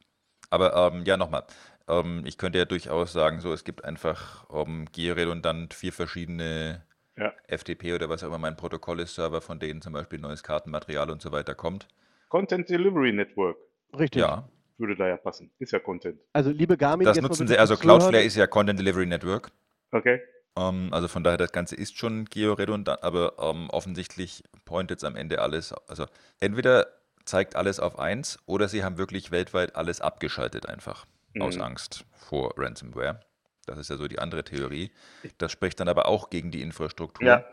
Aber 0.50 0.76
ähm, 0.94 1.04
ja, 1.06 1.18
nochmal. 1.18 1.46
Ähm, 1.88 2.24
ich 2.26 2.38
könnte 2.38 2.58
ja 2.60 2.66
durchaus 2.66 3.14
sagen, 3.14 3.40
so 3.40 3.54
es 3.54 3.64
gibt 3.64 3.86
einfach 3.86 4.46
ähm, 4.54 4.88
georedundant 4.92 5.74
vier 5.74 5.94
verschiedene 5.94 6.86
Ja. 7.18 7.34
FTP 7.48 7.94
oder 7.94 8.10
was 8.10 8.24
auch 8.24 8.28
immer 8.28 8.38
mein 8.38 8.58
Protokoll 8.58 9.00
ist, 9.00 9.16
Server, 9.16 9.42
von 9.42 9.60
denen 9.60 9.82
zum 9.82 9.94
Beispiel 9.94 10.20
neues 10.20 10.44
Kartenmaterial 10.44 11.10
und 11.10 11.22
so 11.22 11.32
weiter 11.32 11.56
kommt. 11.56 11.88
Content 12.30 12.70
Delivery 12.70 13.12
Network 13.12 13.58
Richtig. 13.98 14.22
Ja, 14.22 14.48
würde 14.78 14.96
da 14.96 15.08
ja 15.08 15.18
passen. 15.18 15.52
Ist 15.60 15.72
ja 15.72 15.80
Content. 15.80 16.20
Also 16.34 16.52
liebe 16.52 16.78
Garmin, 16.78 17.06
das 17.06 17.20
nutzen 17.20 17.48
sie. 17.48 17.58
Also. 17.58 17.76
Cloudflare 17.76 18.24
ist 18.24 18.36
ja 18.36 18.48
Content 18.48 18.80
Delivery 18.80 19.06
Network. 19.06 19.52
Okay. 19.92 20.22
Ähm, 20.56 20.90
also 20.92 21.08
von 21.08 21.24
daher, 21.24 21.38
das 21.38 21.52
Ganze 21.52 21.76
ist 21.76 21.98
schon 21.98 22.26
georedundant, 22.26 23.04
aber 23.04 23.34
ähm, 23.40 23.70
offensichtlich 23.72 24.44
pointet 24.66 25.00
es 25.00 25.04
am 25.04 25.16
Ende 25.16 25.42
alles. 25.42 25.74
Also 25.88 26.06
entweder 26.40 26.88
zeigt 27.30 27.56
alles 27.56 27.80
auf 27.80 27.98
1 28.00 28.40
oder 28.46 28.68
sie 28.68 28.84
haben 28.84 28.98
wirklich 28.98 29.32
weltweit 29.32 29.76
alles 29.76 30.02
abgeschaltet 30.02 30.68
einfach 30.68 31.06
aus 31.40 31.56
Mhm. 31.56 31.62
Angst 31.62 32.06
vor 32.12 32.54
Ransomware. 32.58 33.22
Das 33.66 33.78
ist 33.78 33.90
ja 33.90 33.98
so 33.98 34.08
die 34.08 34.20
andere 34.20 34.44
Theorie. 34.44 34.92
Das 35.38 35.52
spricht 35.52 35.80
dann 35.80 35.88
aber 35.88 36.08
auch 36.08 36.30
gegen 36.30 36.50
die 36.52 36.62
Infrastruktur. 36.62 37.28
Ja. 37.28 37.46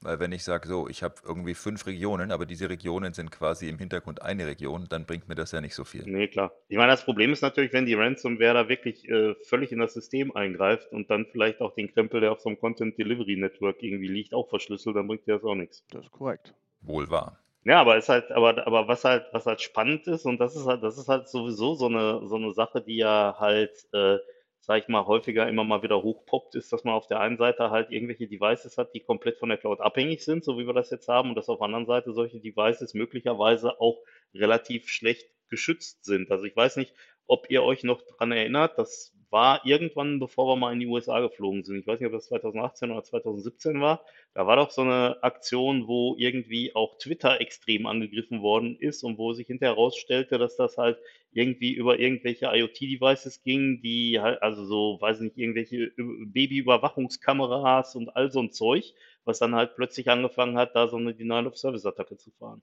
Weil 0.00 0.20
wenn 0.20 0.32
ich 0.32 0.44
sage, 0.44 0.68
so, 0.68 0.88
ich 0.88 1.02
habe 1.02 1.14
irgendwie 1.24 1.54
fünf 1.54 1.86
Regionen, 1.86 2.30
aber 2.30 2.46
diese 2.46 2.68
Regionen 2.68 3.14
sind 3.14 3.30
quasi 3.30 3.68
im 3.68 3.78
Hintergrund 3.78 4.22
eine 4.22 4.46
Region, 4.46 4.86
dann 4.88 5.06
bringt 5.06 5.28
mir 5.28 5.34
das 5.34 5.52
ja 5.52 5.60
nicht 5.60 5.74
so 5.74 5.84
viel. 5.84 6.04
Nee, 6.04 6.28
klar. 6.28 6.52
Ich 6.68 6.76
meine, 6.76 6.92
das 6.92 7.04
Problem 7.04 7.32
ist 7.32 7.42
natürlich, 7.42 7.72
wenn 7.72 7.86
die 7.86 7.94
Ransomware 7.94 8.54
da 8.54 8.68
wirklich 8.68 9.08
äh, 9.08 9.34
völlig 9.44 9.72
in 9.72 9.78
das 9.78 9.94
System 9.94 10.34
eingreift 10.36 10.92
und 10.92 11.10
dann 11.10 11.26
vielleicht 11.26 11.60
auch 11.60 11.74
den 11.74 11.92
Krempel, 11.92 12.20
der 12.20 12.32
auf 12.32 12.40
so 12.40 12.48
einem 12.48 12.58
Content 12.58 12.98
Delivery 12.98 13.36
Network 13.36 13.82
irgendwie 13.82 14.08
liegt, 14.08 14.34
auch 14.34 14.48
verschlüsselt, 14.48 14.94
dann 14.96 15.06
bringt 15.06 15.26
dir 15.26 15.34
das 15.34 15.44
auch 15.44 15.54
nichts. 15.54 15.84
Das 15.90 16.04
ist 16.04 16.10
korrekt. 16.12 16.54
Wohl 16.82 17.08
wahr. 17.08 17.38
Ja, 17.64 17.80
aber 17.80 17.96
ist 17.96 18.08
halt, 18.10 18.30
aber, 18.30 18.66
aber 18.66 18.88
was 18.88 19.04
halt, 19.04 19.26
was 19.32 19.46
halt 19.46 19.60
spannend 19.62 20.06
ist, 20.06 20.26
und 20.26 20.38
das 20.38 20.54
ist 20.54 20.66
halt, 20.66 20.82
das 20.82 20.98
ist 20.98 21.08
halt 21.08 21.28
sowieso 21.28 21.74
so 21.74 21.86
eine, 21.86 22.26
so 22.28 22.36
eine 22.36 22.52
Sache, 22.52 22.82
die 22.82 22.96
ja 22.96 23.36
halt, 23.38 23.70
äh, 23.92 24.18
sag 24.60 24.82
ich 24.82 24.88
mal, 24.88 25.06
häufiger 25.06 25.48
immer 25.48 25.64
mal 25.64 25.82
wieder 25.82 26.02
hochpoppt, 26.02 26.54
ist, 26.56 26.72
dass 26.72 26.84
man 26.84 26.94
auf 26.94 27.06
der 27.06 27.20
einen 27.20 27.38
Seite 27.38 27.70
halt 27.70 27.90
irgendwelche 27.90 28.28
Devices 28.28 28.76
hat, 28.76 28.94
die 28.94 29.00
komplett 29.00 29.38
von 29.38 29.48
der 29.48 29.58
Cloud 29.58 29.80
abhängig 29.80 30.22
sind, 30.24 30.44
so 30.44 30.58
wie 30.58 30.66
wir 30.66 30.74
das 30.74 30.90
jetzt 30.90 31.08
haben, 31.08 31.30
und 31.30 31.36
dass 31.36 31.48
auf 31.48 31.58
der 31.58 31.66
anderen 31.66 31.86
Seite 31.86 32.12
solche 32.12 32.38
Devices 32.40 32.92
möglicherweise 32.94 33.80
auch 33.80 33.98
relativ 34.34 34.88
schlecht 34.88 35.26
geschützt 35.48 36.04
sind. 36.04 36.30
Also 36.30 36.44
ich 36.44 36.56
weiß 36.56 36.76
nicht, 36.76 36.94
ob 37.26 37.50
ihr 37.50 37.62
euch 37.62 37.84
noch 37.84 38.02
dran 38.02 38.32
erinnert, 38.32 38.78
das 38.78 39.14
war 39.34 39.66
irgendwann, 39.66 40.20
bevor 40.20 40.46
wir 40.46 40.54
mal 40.54 40.72
in 40.72 40.78
die 40.78 40.86
USA 40.86 41.18
geflogen 41.18 41.64
sind. 41.64 41.80
Ich 41.80 41.88
weiß 41.88 41.98
nicht, 41.98 42.06
ob 42.06 42.12
das 42.12 42.26
2018 42.26 42.92
oder 42.92 43.02
2017 43.02 43.80
war. 43.80 44.04
Da 44.32 44.46
war 44.46 44.54
doch 44.54 44.70
so 44.70 44.82
eine 44.82 45.20
Aktion, 45.24 45.88
wo 45.88 46.14
irgendwie 46.16 46.76
auch 46.76 46.98
Twitter 46.98 47.40
extrem 47.40 47.86
angegriffen 47.86 48.42
worden 48.42 48.76
ist 48.78 49.02
und 49.02 49.18
wo 49.18 49.32
sich 49.32 49.48
hinterher 49.48 49.74
herausstellte, 49.74 50.38
dass 50.38 50.54
das 50.54 50.78
halt 50.78 50.98
irgendwie 51.32 51.72
über 51.72 51.98
irgendwelche 51.98 52.46
IoT-Devices 52.46 53.42
ging, 53.42 53.82
die 53.82 54.20
halt, 54.20 54.40
also 54.40 54.64
so, 54.66 54.98
weiß 55.00 55.18
nicht, 55.18 55.36
irgendwelche 55.36 55.90
Babyüberwachungskameras 55.96 57.96
und 57.96 58.10
all 58.10 58.30
so 58.30 58.40
ein 58.40 58.52
Zeug, 58.52 58.94
was 59.24 59.40
dann 59.40 59.56
halt 59.56 59.74
plötzlich 59.74 60.08
angefangen 60.10 60.56
hat, 60.56 60.76
da 60.76 60.86
so 60.86 60.96
eine 60.96 61.12
Denial-of-Service-Attacke 61.12 62.18
zu 62.18 62.30
fahren. 62.30 62.62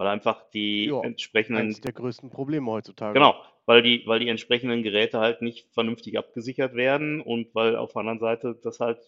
Weil 0.00 0.06
einfach 0.06 0.48
die 0.54 0.86
Ja, 0.86 1.02
entsprechenden 1.02 1.60
Eines 1.60 1.82
der 1.82 1.92
größten 1.92 2.30
Probleme 2.30 2.70
heutzutage. 2.70 3.12
Genau, 3.12 3.34
weil 3.66 3.82
die, 3.82 4.02
weil 4.06 4.18
die 4.18 4.30
entsprechenden 4.30 4.82
Geräte 4.82 5.20
halt 5.20 5.42
nicht 5.42 5.68
vernünftig 5.74 6.16
abgesichert 6.16 6.74
werden 6.74 7.20
und 7.20 7.54
weil 7.54 7.76
auf 7.76 7.92
der 7.92 8.00
anderen 8.00 8.18
Seite 8.18 8.58
das 8.62 8.80
halt 8.80 8.98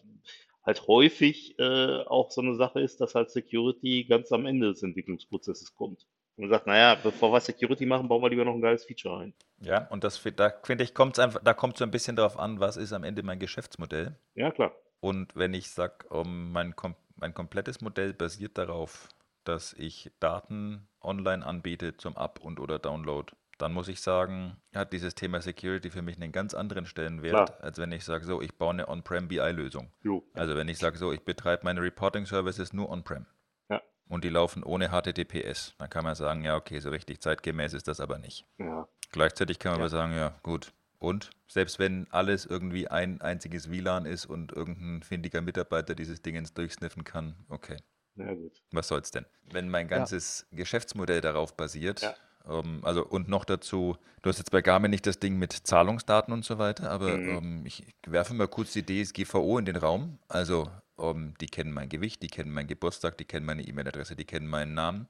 halt 0.63 0.87
häufig 0.89 1.59
äh, 1.59 2.03
auch 2.05 2.31
so 2.31 2.43
eine 2.43 2.57
Sache 2.57 2.81
ist, 2.81 3.01
dass 3.01 3.15
halt 3.15 3.31
Security 3.31 4.05
ganz 4.05 4.33
am 4.33 4.45
Ende 4.45 4.69
des 4.69 4.83
Entwicklungsprozesses 4.83 5.75
kommt. 5.75 6.07
Und 6.37 6.43
man 6.43 6.51
sagt, 6.51 6.67
naja, 6.67 6.95
bevor 7.03 7.33
wir 7.33 7.41
Security 7.41 7.87
machen, 7.87 8.07
bauen 8.07 8.21
wir 8.21 8.29
lieber 8.29 8.45
noch 8.45 8.53
ein 8.53 8.61
geiles 8.61 8.85
Feature 8.85 9.19
ein. 9.19 9.33
Ja, 9.63 9.89
und 9.89 10.05
das, 10.05 10.23
da 10.37 10.53
finde 10.63 10.85
ich, 10.85 10.93
kommt's 10.93 11.19
einfach, 11.19 11.43
da 11.43 11.55
kommt 11.55 11.79
so 11.79 11.85
ein 11.85 11.91
bisschen 11.91 12.17
darauf 12.17 12.39
an, 12.39 12.61
was 12.61 12.77
ist 12.77 12.93
am 12.93 13.05
Ende 13.05 13.23
mein 13.23 13.39
Geschäftsmodell. 13.39 14.15
Ja, 14.35 14.51
klar. 14.51 14.77
Und 15.01 15.35
wenn 15.37 15.55
ich 15.55 15.71
sage, 15.71 16.05
mein, 16.23 16.77
kom 16.77 16.97
mein 17.17 17.33
komplettes 17.33 17.81
Modell 17.81 18.13
basiert 18.13 18.59
darauf, 18.59 19.09
dass 19.45 19.73
ich 19.75 20.11
Daten 20.21 20.89
online 21.01 21.45
anbiete 21.45 21.97
zum 21.97 22.17
Up- 22.17 22.41
und 22.41 22.61
oder 22.61 22.79
Download, 22.79 23.33
dann 23.59 23.73
muss 23.73 23.89
ich 23.89 24.01
sagen, 24.01 24.57
hat 24.75 24.93
dieses 24.93 25.15
Thema 25.15 25.41
Security 25.41 25.91
für 25.91 26.03
mich 26.03 26.17
einen 26.17 26.33
ganz 26.33 26.55
anderen 26.55 26.87
Stellenwert, 26.87 27.47
Klar. 27.49 27.61
als 27.63 27.79
wenn 27.79 27.93
ich 27.93 28.05
sage, 28.05 28.25
so, 28.25 28.41
ich 28.43 28.57
baue 28.57 28.71
eine 28.71 28.89
On-Prem 28.89 29.29
BI-Lösung. 29.29 29.93
Also 30.35 30.57
wenn 30.57 30.69
ich 30.69 30.79
sage, 30.79 30.99
so, 30.99 31.13
ich 31.13 31.23
betreibe 31.25 31.65
meine 31.65 31.81
Reporting-Services 31.83 32.73
nur 32.73 32.89
On-Prem. 32.91 33.27
Ja. 33.69 33.81
Und 34.09 34.25
die 34.25 34.31
laufen 34.31 34.65
ohne 34.65 34.89
HTTPS. 34.89 35.75
Dann 35.79 35.91
kann 35.91 36.03
man 36.05 36.15
sagen, 36.15 36.43
ja, 36.43 36.57
okay, 36.57 36.81
so 36.81 36.91
richtig 36.91 37.21
zeitgemäß 37.21 37.75
ist 37.75 37.87
das 37.89 38.01
aber 38.01 38.19
nicht. 38.19 38.47
Ja. 38.59 38.89
Gleichzeitig 39.13 39.59
kann 39.59 39.73
man 39.73 39.81
Ja. 39.81 39.85
aber 39.85 39.91
sagen, 39.91 40.15
ja, 40.17 40.35
gut. 40.43 40.73
Und 40.99 41.31
selbst 41.49 41.79
wenn 41.79 42.07
alles 42.11 42.47
irgendwie 42.47 42.89
ein 42.89 43.21
einziges 43.21 43.71
WLAN 43.71 44.07
ist 44.07 44.25
und 44.27 44.53
irgendein 44.53 45.03
findiger 45.03 45.41
Mitarbeiter 45.41 45.95
dieses 45.95 46.23
Dingens 46.23 46.55
durchsniffen 46.55 47.05
kann, 47.05 47.35
okay, 47.49 47.77
Ja, 48.17 48.35
gut. 48.35 48.63
was 48.73 48.89
soll's 48.89 49.11
denn? 49.11 49.25
Wenn 49.51 49.69
mein 49.69 49.89
Ja. 49.89 49.99
ganzes 49.99 50.47
Geschäftsmodell 50.53 51.21
darauf 51.21 51.57
basiert, 51.57 52.01
Ja. 52.03 52.15
ähm, 52.49 52.81
also 52.85 53.05
und 53.07 53.29
noch 53.29 53.45
dazu, 53.45 53.97
du 54.23 54.29
hast 54.31 54.39
jetzt 54.39 54.51
bei 54.51 54.63
Garmin 54.63 54.91
nicht 54.91 55.07
das 55.07 55.19
Ding 55.19 55.39
mit 55.39 55.53
Zahlungsdaten 55.53 56.33
und 56.33 56.45
so 56.45 56.59
weiter, 56.59 56.91
aber 56.91 57.17
Mhm. 57.19 57.29
ähm, 57.31 57.67
ich 57.67 57.85
werfe 58.07 58.35
mal 58.35 58.49
kurz 58.49 58.73
die 58.73 58.85
DSGVO 58.85 59.59
in 59.59 59.65
den 59.65 59.77
Raum. 59.77 60.19
Also 60.29 60.71
ähm, 60.99 61.35
die 61.41 61.47
kennen 61.47 61.73
mein 61.73 61.89
Gewicht, 61.89 62.23
die 62.23 62.29
kennen 62.29 62.53
meinen 62.53 62.67
Geburtstag, 62.69 63.17
die 63.19 63.25
kennen 63.25 63.47
meine 63.47 63.63
E-Mail-Adresse, 63.63 64.15
die 64.17 64.25
kennen 64.27 64.47
meinen 64.47 64.75
Namen, 64.75 65.09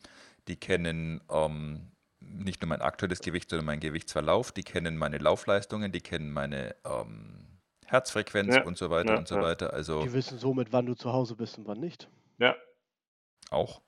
die 0.49 0.57
kennen 0.57 1.21
ähm, 1.31 1.89
nicht 2.21 2.63
nur 2.63 2.69
mein 2.69 2.81
aktuelles 2.83 3.19
Gewicht, 3.21 3.51
sondern 3.51 3.67
meinen 3.67 3.81
Gewichtsverlauf, 3.81 4.53
die 4.53 4.63
kennen 4.63 4.97
meine 4.97 5.19
Laufleistungen, 5.19 5.91
die 5.91 6.01
kennen 6.01 6.31
meine 6.33 6.77
ähm, 6.85 7.59
Herzfrequenz 7.87 8.55
Ja, 8.55 8.63
und 8.63 8.79
so 8.79 8.91
weiter 8.91 9.15
ja, 9.15 9.19
und 9.19 9.27
so 9.27 9.35
ja. 9.37 9.43
weiter. 9.43 9.73
Also 9.73 10.03
Die 10.03 10.13
wissen 10.13 10.39
somit, 10.39 10.73
wann 10.73 10.87
du 10.87 10.95
zu 10.95 11.13
Hause 11.13 11.35
bist 11.35 11.59
und 11.59 11.67
wann 11.67 11.81
nicht. 11.81 12.09
Ja. 12.39 12.55
Auch. 13.53 13.83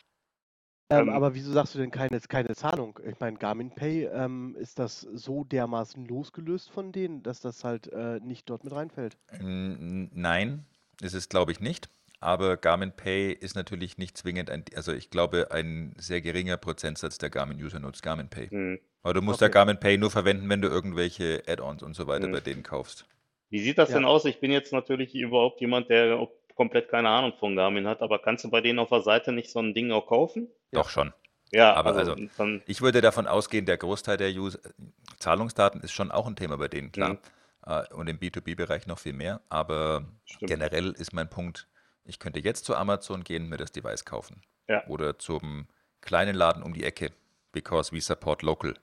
Ähm, 0.90 1.09
Ähm, 1.09 1.11
aber 1.11 1.35
wieso 1.35 1.52
sagst 1.52 1.75
du 1.75 1.78
denn 1.78 1.90
keine, 1.90 2.18
keine 2.21 2.54
Zahlung? 2.54 2.99
Ich 3.04 3.18
meine, 3.21 3.37
Garmin 3.38 3.75
Pay, 3.75 4.04
ähm, 4.06 4.56
ist 4.59 4.78
das 4.78 5.00
so 5.02 5.44
dermaßen 5.44 6.06
losgelöst 6.06 6.71
von 6.71 6.90
denen, 6.92 7.23
dass 7.23 7.40
das 7.40 7.64
halt 7.64 7.88
äh, 7.92 8.18
nicht 8.21 8.49
dort 8.49 8.64
mit 8.64 8.73
reinfällt? 8.75 9.18
Nein, 9.40 10.64
ist 11.00 11.14
es 11.14 11.28
glaube 11.28 11.52
ich 11.52 11.61
nicht. 11.61 11.88
Aber 12.21 12.56
Garmin 12.56 12.92
Pay 12.92 13.33
ist 13.33 13.54
natürlich 13.54 13.99
nicht 13.99 14.16
zwingend 14.16 14.49
ein, 14.50 14.64
also 14.76 14.92
ich 14.94 15.11
glaube, 15.11 15.50
ein 15.50 15.94
sehr 15.99 16.23
geringer 16.23 16.56
Prozentsatz 16.56 17.18
der 17.18 17.28
Garmin-User 17.30 17.80
nutzt 17.80 18.02
Garmin 18.02 18.30
Pay. 18.30 18.50
Hm. 18.50 18.78
Aber 19.02 19.12
du 19.14 19.21
musst 19.21 19.40
ja 19.42 19.49
Okay. 19.49 19.52
Garmin 19.52 19.78
Pay 19.78 19.99
nur 19.99 20.11
verwenden, 20.11 20.49
wenn 20.49 20.62
du 20.62 20.68
irgendwelche 20.68 21.42
Add-ons 21.47 21.83
und 21.83 21.94
so 21.94 22.06
weiter 22.06 22.28
Mhm. 22.28 22.33
bei 22.33 22.40
denen 22.40 22.62
kaufst. 22.62 23.06
Wie 23.50 23.61
sieht 23.61 23.78
das 23.78 23.90
Ja. 23.90 23.97
denn 23.97 24.04
aus? 24.04 24.26
Ich 24.26 24.40
bin 24.40 24.50
jetzt 24.52 24.73
natürlich 24.73 25.14
überhaupt 25.14 25.61
jemand, 25.61 25.88
der 25.88 26.18
komplett 26.54 26.88
keine 26.88 27.08
Ahnung 27.08 27.32
von 27.38 27.56
Garmin 27.56 27.87
hat, 27.87 28.00
aber 28.02 28.18
kannst 28.20 28.44
du 28.44 28.50
bei 28.50 28.61
denen 28.61 28.78
auf 28.78 28.88
der 28.88 29.02
Seite 29.02 29.32
nicht 29.32 29.50
so 29.50 29.61
ein 29.61 29.75
Ding 29.75 29.90
auch 29.92 30.06
kaufen? 30.06 30.49
Ja. 30.70 30.80
Doch 30.80 30.88
schon. 30.90 31.12
Ja, 31.52 31.75
Aber 31.75 31.94
also, 31.94 32.12
also- 32.14 32.61
Ich 32.66 32.80
würde 32.82 33.00
davon 33.00 33.26
ausgehen, 33.28 33.64
der 33.66 33.76
Großteil 33.76 34.16
der 34.16 34.30
User, 34.30 34.58
Zahlungsdaten 35.18 35.80
ist 35.82 35.92
schon 35.92 36.11
auch 36.11 36.26
ein 36.26 36.37
Thema 36.37 36.56
bei 36.56 36.68
denen, 36.68 36.90
klar. 36.90 37.11
Mhm. 37.14 37.18
Äh, 37.66 37.94
Und 37.94 38.08
im 38.08 38.18
B2B-Bereich 38.18 38.87
noch 38.87 38.99
viel 38.99 39.12
mehr. 39.12 39.40
Aber 39.49 40.04
stimmt. 40.25 40.50
generell 40.50 40.90
ist 40.92 41.12
mein 41.12 41.30
Punkt, 41.30 41.68
ich 42.04 42.18
könnte 42.18 42.40
jetzt 42.40 42.64
zu 42.64 42.75
Amazon 42.75 43.25
gehen 43.25 43.49
mir 43.49 43.56
das 43.56 43.73
Device 43.73 44.04
kaufen. 44.04 44.42
Ja. 44.68 44.84
Oder 44.88 45.18
zum 45.18 45.68
kleinen 46.00 46.34
Laden 46.34 46.62
um 46.62 46.75
die 46.75 46.84
Ecke, 46.84 47.12
because 47.52 47.92
we 47.94 48.00
support 48.00 48.42
local. 48.42 48.75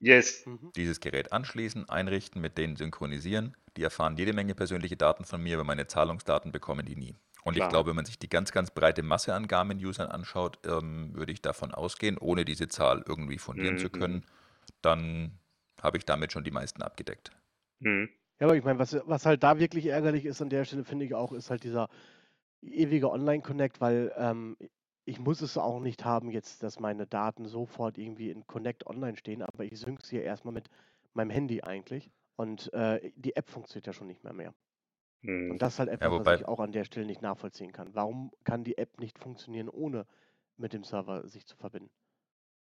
Yes. 0.00 0.46
Mhm. 0.46 0.72
Dieses 0.76 1.00
Gerät 1.00 1.32
anschließen, 1.32 1.88
einrichten, 1.88 2.40
mit 2.40 2.56
denen 2.56 2.76
synchronisieren. 2.76 3.56
Die 3.76 3.82
erfahren 3.82 4.16
jede 4.16 4.32
Menge 4.32 4.54
persönliche 4.54 4.96
Daten 4.96 5.24
von 5.24 5.42
mir, 5.42 5.56
aber 5.56 5.64
meine 5.64 5.86
Zahlungsdaten 5.88 6.52
bekommen 6.52 6.86
die 6.86 6.94
nie. 6.96 7.16
Und 7.42 7.56
Klar. 7.56 7.66
ich 7.66 7.68
glaube, 7.68 7.88
wenn 7.90 7.96
man 7.96 8.04
sich 8.04 8.18
die 8.18 8.28
ganz, 8.28 8.52
ganz 8.52 8.70
breite 8.70 9.02
Masse 9.02 9.34
an 9.34 9.48
Garmin-Usern 9.48 10.08
anschaut, 10.08 10.58
ähm, 10.66 11.14
würde 11.14 11.32
ich 11.32 11.42
davon 11.42 11.72
ausgehen, 11.72 12.16
ohne 12.18 12.44
diese 12.44 12.68
Zahl 12.68 13.02
irgendwie 13.06 13.38
fundieren 13.38 13.76
zu 13.76 13.90
Mhm. 13.90 13.90
können, 13.90 14.24
dann 14.82 15.40
habe 15.80 15.98
ich 15.98 16.04
damit 16.04 16.32
schon 16.32 16.44
die 16.44 16.50
meisten 16.52 16.82
abgedeckt. 16.82 17.30
Hm. 17.82 18.08
Ja, 18.40 18.46
aber 18.46 18.56
ich 18.56 18.64
meine, 18.64 18.78
was, 18.78 18.94
was 19.06 19.26
halt 19.26 19.42
da 19.42 19.58
wirklich 19.58 19.86
ärgerlich 19.86 20.24
ist 20.24 20.42
an 20.42 20.50
der 20.50 20.64
Stelle, 20.64 20.84
finde 20.84 21.04
ich 21.06 21.14
auch, 21.14 21.32
ist 21.32 21.50
halt 21.50 21.64
dieser 21.64 21.88
ewige 22.62 23.10
Online-Connect, 23.10 23.80
weil 23.80 24.12
ähm, 24.16 24.56
ich 25.06 25.18
muss 25.20 25.40
es 25.42 25.56
auch 25.58 25.80
nicht 25.80 26.04
haben 26.04 26.30
jetzt, 26.30 26.62
dass 26.62 26.80
meine 26.80 27.06
Daten 27.06 27.46
sofort 27.46 27.98
irgendwie 27.98 28.30
in 28.30 28.46
Connect 28.46 28.86
online 28.86 29.16
stehen, 29.16 29.42
aber 29.42 29.64
ich 29.64 29.78
sync 29.80 30.04
sie 30.04 30.16
ja 30.16 30.22
erstmal 30.22 30.54
mit 30.54 30.68
meinem 31.14 31.30
Handy 31.30 31.62
eigentlich. 31.62 32.10
Und 32.36 32.72
äh, 32.74 33.12
die 33.16 33.36
App 33.36 33.48
funktioniert 33.50 33.86
ja 33.86 33.92
schon 33.94 34.08
nicht 34.08 34.24
mehr 34.24 34.34
mehr. 34.34 34.54
Hm. 35.22 35.50
Und 35.50 35.62
das 35.62 35.74
ist 35.74 35.78
halt 35.80 35.88
etwas, 35.90 36.12
wobei- 36.12 36.18
was 36.18 36.32
ich 36.32 36.46
auch 36.46 36.60
an 36.60 36.72
der 36.72 36.84
Stelle 36.84 37.06
nicht 37.06 37.22
nachvollziehen 37.22 37.72
kann. 37.72 37.94
Warum 37.96 38.32
kann 38.44 38.64
die 38.64 38.78
App 38.78 39.00
nicht 39.00 39.18
funktionieren, 39.18 39.68
ohne 39.68 40.06
mit 40.56 40.72
dem 40.72 40.84
Server 40.84 41.28
sich 41.28 41.46
zu 41.46 41.56
verbinden? 41.56 41.90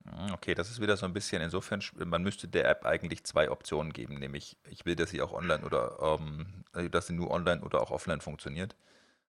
Hm, 0.05 0.33
Okay, 0.35 0.55
das 0.55 0.71
ist 0.71 0.81
wieder 0.81 0.97
so 0.97 1.07
ein 1.07 1.13
bisschen, 1.13 1.43
insofern, 1.43 1.83
man 2.05 2.23
müsste 2.23 2.49
der 2.49 2.69
App 2.69 2.85
eigentlich 2.85 3.25
zwei 3.25 3.51
Optionen 3.51 3.93
geben, 3.93 4.15
nämlich 4.19 4.59
ich 4.69 4.85
will, 4.87 4.97
dass 4.97 5.11
sie 5.11 5.23
auch 5.23 5.33
online 5.33 5.65
oder, 5.65 5.99
ähm, 6.21 6.65
äh, 6.75 6.89
dass 6.91 7.07
sie 7.09 7.15
nur 7.15 7.31
online 7.31 7.63
oder 7.63 7.81
auch 7.81 7.91
offline 7.91 8.21
funktioniert, 8.21 8.77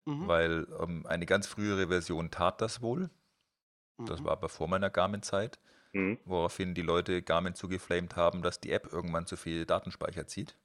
Mhm. 0.07 0.27
weil 0.27 0.67
ähm, 0.81 1.05
eine 1.05 1.25
ganz 1.25 1.47
frühere 1.47 1.87
Version 1.89 2.31
tat 2.31 2.61
das 2.61 2.81
wohl, 2.81 3.09
das 4.05 4.21
Mhm. 4.21 4.25
war 4.25 4.33
aber 4.33 4.49
vor 4.49 4.67
meiner 4.67 4.89
Garmin-Zeit, 4.89 5.59
Mhm. 5.93 6.19
woraufhin 6.25 6.73
die 6.75 6.81
Leute 6.83 7.21
Garmin 7.23 7.55
zugeflamed 7.55 8.15
haben, 8.15 8.41
dass 8.43 8.59
die 8.61 8.71
App 8.71 8.91
irgendwann 8.91 9.25
zu 9.27 9.37
viel 9.37 9.65
Datenspeicher 9.65 10.27
zieht. 10.27 10.57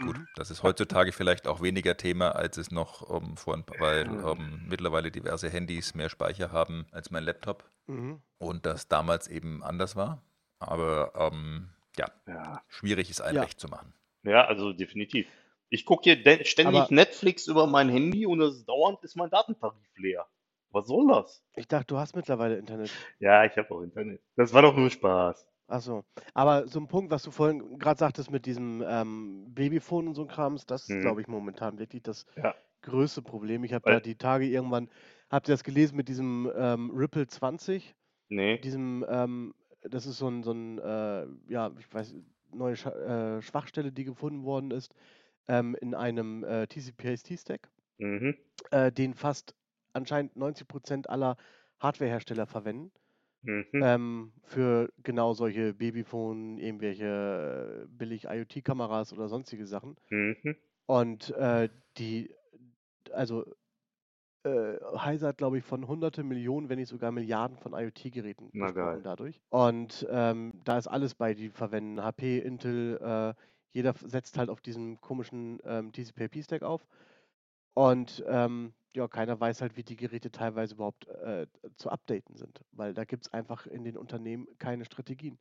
Gut, 0.00 0.16
Mhm. 0.16 0.26
das 0.34 0.50
ist 0.50 0.62
heutzutage 0.62 1.12
vielleicht 1.12 1.46
auch 1.46 1.60
weniger 1.62 1.96
Thema, 1.96 2.30
als 2.34 2.56
es 2.56 2.70
noch 2.70 3.08
ähm, 3.14 3.36
vor 3.36 3.54
ein 3.54 3.64
paar, 3.64 3.78
weil 3.78 4.04
Mhm. 4.08 4.24
ähm, 4.26 4.62
mittlerweile 4.68 5.10
diverse 5.12 5.48
Handys 5.48 5.94
mehr 5.94 6.08
Speicher 6.08 6.50
haben 6.50 6.86
als 6.90 7.10
mein 7.10 7.24
Laptop 7.24 7.70
Mhm. 7.86 8.20
und 8.38 8.66
das 8.66 8.88
damals 8.88 9.28
eben 9.28 9.62
anders 9.62 9.94
war. 9.96 10.22
Aber 10.58 11.12
ähm, 11.14 11.70
ja, 11.96 12.06
Ja. 12.26 12.62
schwierig 12.68 13.10
ist 13.10 13.20
ein 13.20 13.36
Ja. 13.36 13.42
recht 13.42 13.60
zu 13.60 13.68
machen. 13.68 13.94
ja, 14.24 14.44
also 14.46 14.72
definitiv. 14.72 15.26
Ich 15.72 15.86
gucke 15.86 16.02
hier 16.14 16.44
ständig 16.44 16.82
Aber- 16.82 16.94
Netflix 16.94 17.46
über 17.46 17.66
mein 17.66 17.88
Handy 17.88 18.26
und 18.26 18.42
ist 18.42 18.66
dauernd 18.68 19.02
ist 19.02 19.16
mein 19.16 19.30
Datentarif 19.30 19.80
leer. 19.96 20.26
Was 20.70 20.86
soll 20.86 21.06
das? 21.08 21.42
Ich 21.56 21.66
dachte, 21.66 21.86
du 21.86 21.96
hast 21.98 22.14
mittlerweile 22.14 22.56
Internet. 22.58 22.90
Ja, 23.20 23.44
ich 23.46 23.56
habe 23.56 23.74
auch 23.74 23.80
Internet. 23.80 24.20
Das 24.36 24.52
war 24.52 24.60
doch 24.60 24.76
nur 24.76 24.90
Spaß. 24.90 25.48
Achso. 25.68 26.04
Aber 26.34 26.68
so 26.68 26.78
ein 26.78 26.88
Punkt, 26.88 27.10
was 27.10 27.22
du 27.22 27.30
vorhin 27.30 27.78
gerade 27.78 27.98
sagtest 27.98 28.30
mit 28.30 28.44
diesem 28.44 28.84
ähm, 28.86 29.46
Babyphone 29.54 30.08
und 30.08 30.14
so 30.14 30.26
Krams, 30.26 30.66
das 30.66 30.82
ist, 30.90 30.96
Mhm. 30.96 31.00
glaube 31.00 31.20
ich, 31.22 31.26
momentan 31.28 31.78
wirklich 31.78 32.02
das 32.02 32.26
Ja. 32.36 32.54
größte 32.82 33.22
Problem. 33.22 33.64
Ich 33.64 33.72
habe 33.72 33.90
da 33.90 33.98
die 34.00 34.16
Tage 34.16 34.44
irgendwann, 34.44 34.90
habt 35.30 35.48
ihr 35.48 35.54
das 35.54 35.64
gelesen 35.64 35.96
mit 35.96 36.08
diesem 36.08 36.52
ähm, 36.54 36.90
Ripple 36.90 37.26
20? 37.26 37.94
Nee. 38.28 38.58
Diesem, 38.58 39.06
ähm, 39.08 39.54
das 39.80 40.04
ist 40.04 40.18
so 40.18 40.28
ein, 40.28 40.42
so 40.42 40.52
ein 40.52 40.78
äh, 40.78 41.26
ja, 41.48 41.70
ich 41.78 41.92
weiß, 41.94 42.14
neue 42.52 42.76
Scha 42.76 42.90
äh, 43.38 43.40
Schwachstelle, 43.42 43.90
die 43.92 44.04
gefunden 44.04 44.44
worden 44.44 44.70
ist, 44.70 44.94
ähm, 45.48 45.74
in 45.80 45.94
einem 45.94 46.44
äh, 46.44 46.66
TCP/IP-Stack, 46.66 47.70
Mhm. 47.98 48.32
äh, 48.70 48.92
den 48.92 49.14
fast 49.14 49.54
anscheinend 49.92 50.36
90% 50.36 51.08
aller 51.08 51.36
Hardwarehersteller 51.80 52.46
verwenden. 52.46 52.92
Mhm. 53.42 53.82
Ähm, 53.82 54.34
für 54.44 54.92
genau 55.02 55.34
solche 55.34 55.74
Babyphone, 55.74 56.58
irgendwelche 56.58 57.84
äh, 57.84 57.88
billig 57.88 58.24
IoT-Kameras 58.26 59.12
oder 59.12 59.28
sonstige 59.28 59.66
Sachen. 59.66 59.96
Mhm. 60.10 60.52
Und 60.86 61.30
äh, 61.30 61.68
die, 61.98 62.34
also 63.12 63.44
äh, 64.44 64.78
Heise 64.96 65.28
hat, 65.28 65.38
glaube 65.38 65.58
ich, 65.58 65.64
von 65.64 65.86
hunderte 65.86 66.24
Millionen, 66.24 66.68
wenn 66.68 66.78
nicht 66.78 66.88
sogar 66.88 67.12
Milliarden 67.12 67.56
von 67.58 67.72
IoT-Geräten 67.74 68.52
dadurch. 69.02 69.40
Und 69.50 70.06
ähm, 70.10 70.60
da 70.64 70.78
ist 70.78 70.88
alles 70.88 71.14
bei, 71.14 71.34
die 71.34 71.50
verwenden 71.50 72.02
HP, 72.02 72.38
Intel, 72.38 72.98
äh, 73.00 73.34
jeder 73.72 73.94
setzt 73.94 74.38
halt 74.38 74.50
auf 74.50 74.60
diesen 74.60 75.00
komischen 75.00 75.60
ähm, 75.64 75.92
TCP/IP-Stack 75.92 76.62
auf. 76.62 76.86
Und 77.74 78.22
ähm, 78.28 78.74
ja, 78.94 79.08
keiner 79.08 79.40
weiß 79.40 79.62
halt, 79.62 79.76
wie 79.76 79.84
die 79.84 79.96
Geräte 79.96 80.30
teilweise 80.30 80.74
überhaupt 80.74 81.06
äh, 81.08 81.46
zu 81.76 81.90
updaten 81.90 82.36
sind, 82.36 82.62
weil 82.72 82.92
da 82.94 83.04
gibt 83.04 83.26
es 83.26 83.32
einfach 83.32 83.66
in 83.66 83.84
den 83.84 83.96
Unternehmen 83.96 84.46
keine 84.58 84.84
Strategien. 84.84 85.38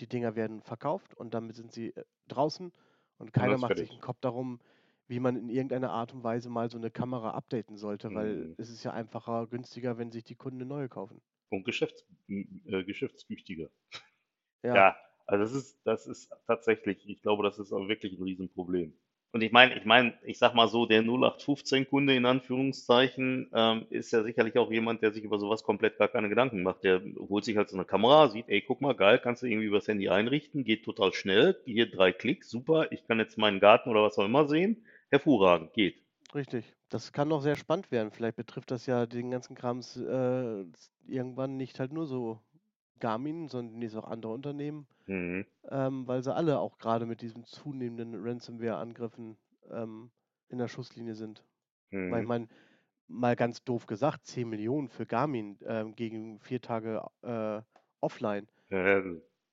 Die 0.00 0.08
Dinger 0.08 0.36
werden 0.36 0.62
verkauft 0.62 1.14
und 1.14 1.34
damit 1.34 1.56
sind 1.56 1.72
sie 1.72 1.94
äh, 1.96 2.04
draußen 2.28 2.72
und 3.18 3.32
keiner 3.32 3.58
macht 3.58 3.78
sich 3.78 3.90
fertig. 3.90 3.92
einen 3.92 4.00
Kopf 4.00 4.18
darum, 4.20 4.60
wie 5.08 5.20
man 5.20 5.36
in 5.36 5.48
irgendeiner 5.50 5.92
Art 5.92 6.12
und 6.14 6.24
Weise 6.24 6.50
mal 6.50 6.70
so 6.70 6.78
eine 6.78 6.90
Kamera 6.90 7.32
updaten 7.32 7.76
sollte, 7.76 8.14
weil 8.14 8.48
Mhm. 8.48 8.56
es 8.58 8.70
ist 8.70 8.84
ja 8.84 8.92
einfacher, 8.92 9.46
günstiger, 9.48 9.98
wenn 9.98 10.12
sich 10.12 10.24
die 10.24 10.36
Kunden 10.36 10.60
eine 10.60 10.66
neue 10.68 10.88
kaufen. 10.88 11.22
Und 11.48 11.64
Geschäfts 11.64 12.04
äh, 12.28 12.84
geschäftstüchtiger. 12.84 13.70
Ja, 14.62 14.84
Ja, 14.84 14.96
also 15.30 15.44
das 15.44 15.52
ist, 15.52 15.78
das 15.84 16.06
ist 16.06 16.30
tatsächlich, 16.46 17.08
ich 17.08 17.22
glaube, 17.22 17.44
das 17.44 17.58
ist 17.58 17.72
auch 17.72 17.86
wirklich 17.88 18.18
ein 18.18 18.22
Riesenproblem. 18.22 18.92
Und 19.32 19.42
ich 19.42 19.52
meine, 19.52 19.78
ich 19.78 19.84
meine, 19.84 20.14
ich 20.24 20.38
sag 20.38 20.56
mal 20.56 20.66
so, 20.66 20.86
der 20.86 21.02
0815-Kunde 21.02 22.16
in 22.16 22.26
Anführungszeichen 22.26 23.48
ähm, 23.54 23.86
ist 23.90 24.10
ja 24.10 24.24
sicherlich 24.24 24.58
auch 24.58 24.72
jemand, 24.72 25.02
der 25.02 25.12
sich 25.12 25.22
über 25.22 25.38
sowas 25.38 25.62
komplett 25.62 25.98
gar 25.98 26.08
keine 26.08 26.28
Gedanken 26.28 26.64
macht. 26.64 26.82
Der 26.82 27.00
holt 27.16 27.44
sich 27.44 27.56
halt 27.56 27.70
so 27.70 27.76
eine 27.76 27.84
Kamera, 27.84 28.28
sieht, 28.28 28.48
ey, 28.48 28.60
guck 28.60 28.80
mal, 28.80 28.96
geil, 28.96 29.20
kannst 29.22 29.42
du 29.42 29.46
irgendwie 29.46 29.68
übers 29.68 29.86
Handy 29.86 30.08
einrichten, 30.08 30.64
geht 30.64 30.84
total 30.84 31.12
schnell, 31.12 31.56
hier 31.64 31.88
drei 31.88 32.10
Klicks, 32.10 32.50
super, 32.50 32.90
ich 32.90 33.06
kann 33.06 33.20
jetzt 33.20 33.38
meinen 33.38 33.60
Garten 33.60 33.88
oder 33.88 34.02
was 34.02 34.18
auch 34.18 34.24
immer 34.24 34.48
sehen, 34.48 34.84
hervorragend, 35.10 35.72
geht. 35.74 36.02
richtig. 36.34 36.64
Das 36.88 37.12
kann 37.12 37.28
noch 37.28 37.40
sehr 37.40 37.54
spannend 37.54 37.92
werden. 37.92 38.10
Vielleicht 38.10 38.34
betrifft 38.34 38.72
das 38.72 38.86
ja 38.86 39.06
den 39.06 39.30
ganzen 39.30 39.54
Krams 39.54 39.96
äh, 39.96 40.64
irgendwann 41.06 41.56
nicht 41.56 41.78
halt 41.78 41.92
nur 41.92 42.06
so 42.06 42.40
Garmin, 43.00 43.48
sondern 43.48 43.72
demnächst 43.74 43.96
auch 43.96 44.06
andere 44.08 44.32
Unternehmen. 44.32 44.86
Mhm. 45.06 45.44
ähm, 45.70 46.06
weil 46.06 46.22
sie 46.22 46.32
alle 46.32 46.60
auch 46.60 46.78
gerade 46.78 47.04
mit 47.04 47.20
diesen 47.20 47.44
zunehmenden 47.44 48.14
Ransomware-Angriffen 48.14 49.36
ähm, 49.70 50.10
in 50.48 50.58
der 50.58 50.68
Schusslinie 50.68 51.14
sind. 51.16 51.44
Weil 51.90 52.20
ich 52.20 52.22
Mhm. 52.22 52.28
meine, 52.28 52.48
mal 53.08 53.34
ganz 53.34 53.64
doof 53.64 53.86
gesagt, 53.86 54.24
10 54.26 54.48
Millionen 54.48 54.88
für 54.88 55.04
Garmin 55.06 55.58
ähm, 55.66 55.96
gegen 55.96 56.38
vier 56.38 56.60
Tage 56.60 57.02
äh, 57.22 57.60
offline. 58.00 58.46
Ja, 58.70 59.02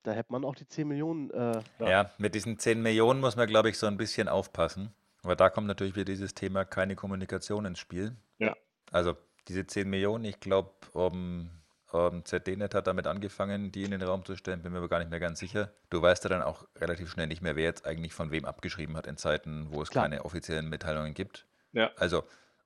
Da 0.03 0.11
hätte 0.11 0.31
man 0.31 0.45
auch 0.45 0.53
die 0.55 0.67
10 0.67 0.87
Millionen. 0.87 1.31
Äh, 1.31 1.61
Ja. 1.79 1.89
Ja, 1.89 2.11
mit 2.19 2.35
diesen 2.35 2.59
10 2.59 2.81
Millionen 2.83 3.19
muss 3.19 3.35
man, 3.35 3.47
glaube 3.47 3.69
ich, 3.69 3.77
so 3.79 3.87
ein 3.87 3.97
bisschen 3.97 4.27
aufpassen. 4.27 4.93
Aber 5.23 5.35
da 5.35 5.49
kommt 5.49 5.65
natürlich 5.67 5.95
wieder 5.95 6.05
dieses 6.05 6.35
Thema 6.35 6.65
keine 6.65 6.95
Kommunikation 6.95 7.65
ins 7.65 7.79
Spiel. 7.79 8.15
Ja. 8.37 8.55
Also 8.91 9.15
diese 9.47 9.65
10 9.65 9.89
Millionen, 9.89 10.23
ich 10.25 10.39
glaube, 10.39 10.71
um, 10.93 11.49
um, 11.97 12.23
ZDNet 12.25 12.73
hat 12.75 12.87
damit 12.87 13.07
angefangen, 13.07 13.71
die 13.71 13.83
in 13.83 13.91
den 13.91 14.01
Raum 14.01 14.23
zu 14.25 14.35
stellen, 14.35 14.61
bin 14.61 14.71
mir 14.71 14.77
aber 14.79 14.89
gar 14.89 14.99
nicht 14.99 15.09
mehr 15.11 15.19
ganz 15.19 15.39
sicher. 15.39 15.71
Du 15.89 16.01
weißt 16.01 16.23
ja 16.23 16.29
dann 16.29 16.41
auch 16.41 16.67
relativ 16.77 17.09
schnell 17.11 17.27
nicht 17.27 17.41
mehr, 17.41 17.55
wer 17.55 17.63
jetzt 17.65 17.85
eigentlich 17.85 18.13
von 18.13 18.31
wem 18.31 18.45
abgeschrieben 18.45 18.95
hat 18.97 19.07
in 19.07 19.17
Zeiten, 19.17 19.67
wo 19.71 19.81
es 19.81 19.89
Klar. 19.89 20.05
keine 20.05 20.25
offiziellen 20.25 20.69
Mitteilungen 20.69 21.13
gibt. 21.13 21.45
Ja. 21.73 21.91
Also 21.97 22.23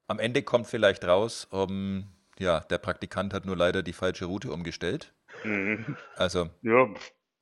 am 0.08 0.20
Ende 0.20 0.44
kommt 0.44 0.68
vielleicht 0.68 1.06
raus, 1.06 1.46
um, 1.52 2.08
ja, 2.40 2.60
der 2.62 2.78
Praktikant 2.80 3.34
hat 3.34 3.46
nur 3.46 3.56
leider 3.56 3.84
die 3.84 3.94
falsche 3.94 4.26
Route 4.26 4.52
umgestellt. 4.52 5.14
Mhm. 5.44 5.96
Also 6.16 6.50
Ja, 6.62 6.88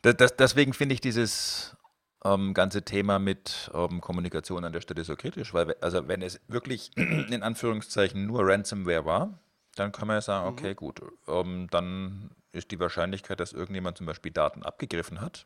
das, 0.01 0.15
das, 0.17 0.35
deswegen 0.35 0.73
finde 0.73 0.93
ich 0.93 1.01
dieses 1.01 1.75
ähm, 2.23 2.53
ganze 2.53 2.83
Thema 2.83 3.17
mit 3.17 3.71
ähm, 3.73 4.01
Kommunikation 4.01 4.65
an 4.65 4.73
der 4.73 4.81
Stelle 4.81 5.03
so 5.03 5.15
kritisch, 5.15 5.53
weil 5.53 5.69
we- 5.69 5.77
also 5.81 6.07
wenn 6.07 6.21
es 6.21 6.41
wirklich 6.47 6.91
in 6.97 7.43
Anführungszeichen 7.43 8.25
nur 8.25 8.45
Ransomware 8.47 9.05
war, 9.05 9.39
dann 9.79 9.91
kann 9.91 10.07
man 10.07 10.17
ja 10.17 10.21
sagen, 10.21 10.45
Mhm. 10.45 10.51
okay, 10.53 10.73
gut, 10.75 11.01
ähm, 11.27 11.67
dann 11.71 12.31
ist 12.51 12.71
die 12.71 12.79
Wahrscheinlichkeit, 12.79 13.39
dass 13.39 13.53
irgendjemand 13.53 13.97
zum 13.97 14.05
Beispiel 14.07 14.31
Daten 14.31 14.63
abgegriffen 14.63 15.21
hat, 15.21 15.45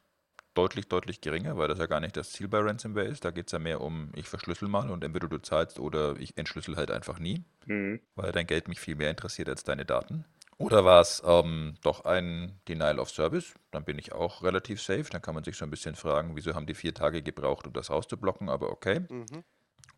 deutlich, 0.53 0.87
deutlich 0.87 1.21
geringer, 1.21 1.57
weil 1.57 1.67
das 1.67 1.79
ja 1.79 1.87
gar 1.87 1.99
nicht 1.99 2.15
das 2.17 2.31
Ziel 2.31 2.47
bei 2.47 2.59
Ransomware 2.59 3.05
ist. 3.07 3.25
Da 3.25 3.31
geht 3.31 3.47
es 3.47 3.51
ja 3.51 3.59
mehr 3.59 3.81
um, 3.81 4.11
ich 4.15 4.29
verschlüssel 4.29 4.67
mal 4.67 4.89
und 4.89 5.03
entweder 5.03 5.27
du 5.27 5.37
zahlst 5.39 5.79
oder 5.79 6.15
ich 6.17 6.37
entschlüssel 6.37 6.75
halt 6.77 6.91
einfach 6.91 7.19
nie 7.19 7.43
mhm. 7.65 7.99
weil 8.15 8.31
dein 8.31 8.47
Geld 8.47 8.67
mich 8.67 8.79
viel 8.79 8.95
mehr 8.95 9.09
interessiert 9.09 9.49
als 9.49 9.63
deine 9.63 9.85
Daten? 9.85 10.25
Oder 10.57 10.85
war 10.85 11.01
es 11.01 11.21
ähm, 11.25 11.75
doch 11.81 12.05
ein 12.05 12.59
Denial 12.67 12.99
of 12.99 13.09
Service? 13.09 13.53
Dann 13.71 13.83
bin 13.83 13.97
ich 13.97 14.13
auch 14.13 14.43
relativ 14.43 14.81
safe. 14.81 15.05
Dann 15.11 15.21
kann 15.21 15.33
man 15.33 15.43
sich 15.43 15.57
so 15.57 15.65
ein 15.65 15.71
bisschen 15.71 15.95
fragen, 15.95 16.35
wieso 16.35 16.53
haben 16.53 16.67
die 16.67 16.75
vier 16.75 16.93
Tage 16.93 17.23
gebraucht, 17.23 17.65
um 17.67 17.73
das 17.73 17.89
rauszublocken, 17.89 18.49
aber 18.49 18.69
okay. 18.71 19.01
mhm. 19.09 19.43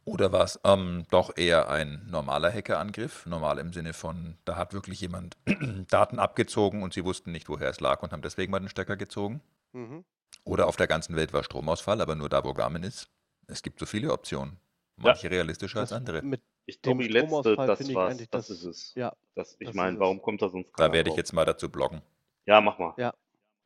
Oder 0.06 0.32
war 0.32 0.44
es 0.44 0.60
ähm, 0.64 1.06
doch 1.10 1.36
eher 1.36 1.68
ein 1.70 2.06
normaler 2.10 2.54
Hackerangriff? 2.54 3.26
Normal 3.26 3.58
im 3.58 3.74
Sinne 3.74 3.94
von, 3.94 4.38
da 4.46 4.56
hat 4.56 4.72
wirklich 4.74 5.02
jemand 5.02 5.36
Daten 5.90 6.20
abgezogen 6.20 6.84
und 6.84 6.94
sie 6.94 7.04
wussten 7.04 7.32
nicht, 7.32 7.50
woher 7.50 7.70
es 7.70 7.80
lag 7.80 8.04
und 8.04 8.12
haben 8.14 8.22
deswegen 8.22 8.52
mal 8.52 8.60
den 8.60 8.70
Stecker 8.70 8.98
gezogen? 8.98 9.42
Mhm. 9.74 10.06
Oder 10.44 10.68
auf 10.68 10.76
der 10.76 10.86
ganzen 10.88 11.16
Welt 11.16 11.34
war 11.34 11.44
Stromausfall, 11.44 12.02
aber 12.02 12.16
nur 12.16 12.30
da, 12.30 12.44
wo 12.44 12.54
Garmin 12.54 12.84
ist? 12.84 13.10
Es 13.48 13.64
gibt 13.64 13.80
so 13.80 13.88
viele 13.88 14.12
Optionen. 14.14 14.58
Manche 14.98 15.30
realistischer 15.30 15.80
als 15.80 15.90
Das 15.90 15.98
andere. 15.98 16.22
mit 16.22 16.42
Ich 16.68 16.82
dem 16.82 16.98
glaube, 17.00 17.04
die 17.04 17.10
letzte, 17.10 17.56
das 17.56 17.94
war's, 17.94 18.12
eigentlich 18.12 18.30
das 18.30 18.48
das, 18.48 18.58
ist 18.58 18.64
es. 18.64 18.94
ja, 18.96 19.12
Das, 19.34 19.56
ich 19.60 19.74
meine, 19.74 20.00
warum 20.00 20.22
kommt 20.22 20.42
da 20.42 20.50
sonst 20.50 20.72
Da 20.72 20.84
keiner 20.84 20.94
werde 20.94 21.10
ich 21.10 21.16
jetzt 21.16 21.34
mal 21.34 21.46
dazu 21.46 21.70
bloggen. 21.70 22.02
Ja, 22.46 22.62
mach 22.62 22.78
mal. 22.78 22.94
Ja. 22.98 23.14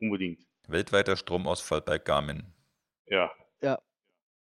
Unbedingt. 0.00 0.46
Weltweiter 0.68 1.16
Stromausfall 1.16 1.82
bei 1.82 1.98
Garmin. 1.98 2.44
Ja. 3.06 3.30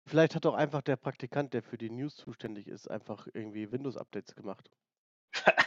Vielleicht 0.06 0.34
hat 0.34 0.44
auch 0.46 0.54
einfach 0.54 0.82
der 0.82 0.96
Praktikant, 0.96 1.54
der 1.54 1.62
für 1.62 1.78
die 1.78 1.90
News 1.90 2.16
zuständig 2.16 2.68
ist, 2.68 2.90
einfach 2.90 3.26
irgendwie 3.32 3.70
Windows-Updates 3.72 4.34
gemacht. 4.34 4.70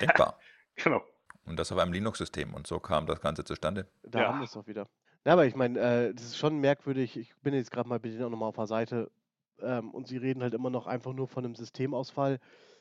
Denkbar. 0.02 0.38
Genau. 0.84 1.02
Und 1.46 1.58
das 1.58 1.72
auf 1.72 1.80
einem 1.80 1.92
Linux-System. 1.92 2.54
Und 2.54 2.68
so 2.68 2.80
kam 2.80 3.08
das 3.08 3.20
Ganze 3.20 3.44
zustande. 3.44 3.88
Da 4.04 4.20
Ja. 4.22 4.28
haben 4.28 4.38
wir 4.40 4.46
es 4.46 4.52
doch 4.52 4.68
wieder. 4.68 4.88
Ja, 5.26 5.34
aber 5.34 5.48
ich 5.48 5.56
meine, 5.56 5.80
äh, 5.80 6.14
das 6.14 6.26
ist 6.26 6.38
schon 6.38 6.60
merkwürdig. 6.60 7.18
Ich 7.18 7.36
bin 7.38 7.56
jetzt 7.56 7.72
gerade 7.72 7.90
mal 7.90 8.00
bei 8.00 8.10
denen 8.10 8.22
auch 8.24 8.30
nochmal 8.30 8.50
auf 8.50 8.56
der 8.58 8.68
Seite 8.68 9.10
ähm, 9.60 9.90
und 9.90 10.08
sie 10.08 10.18
reden 10.18 10.44
halt 10.44 10.54
immer 10.54 10.70
noch 10.70 10.86
einfach 10.86 11.14
nur 11.14 11.28
von 11.28 11.44
einem 11.46 11.56
Systemausfall. 11.56 12.40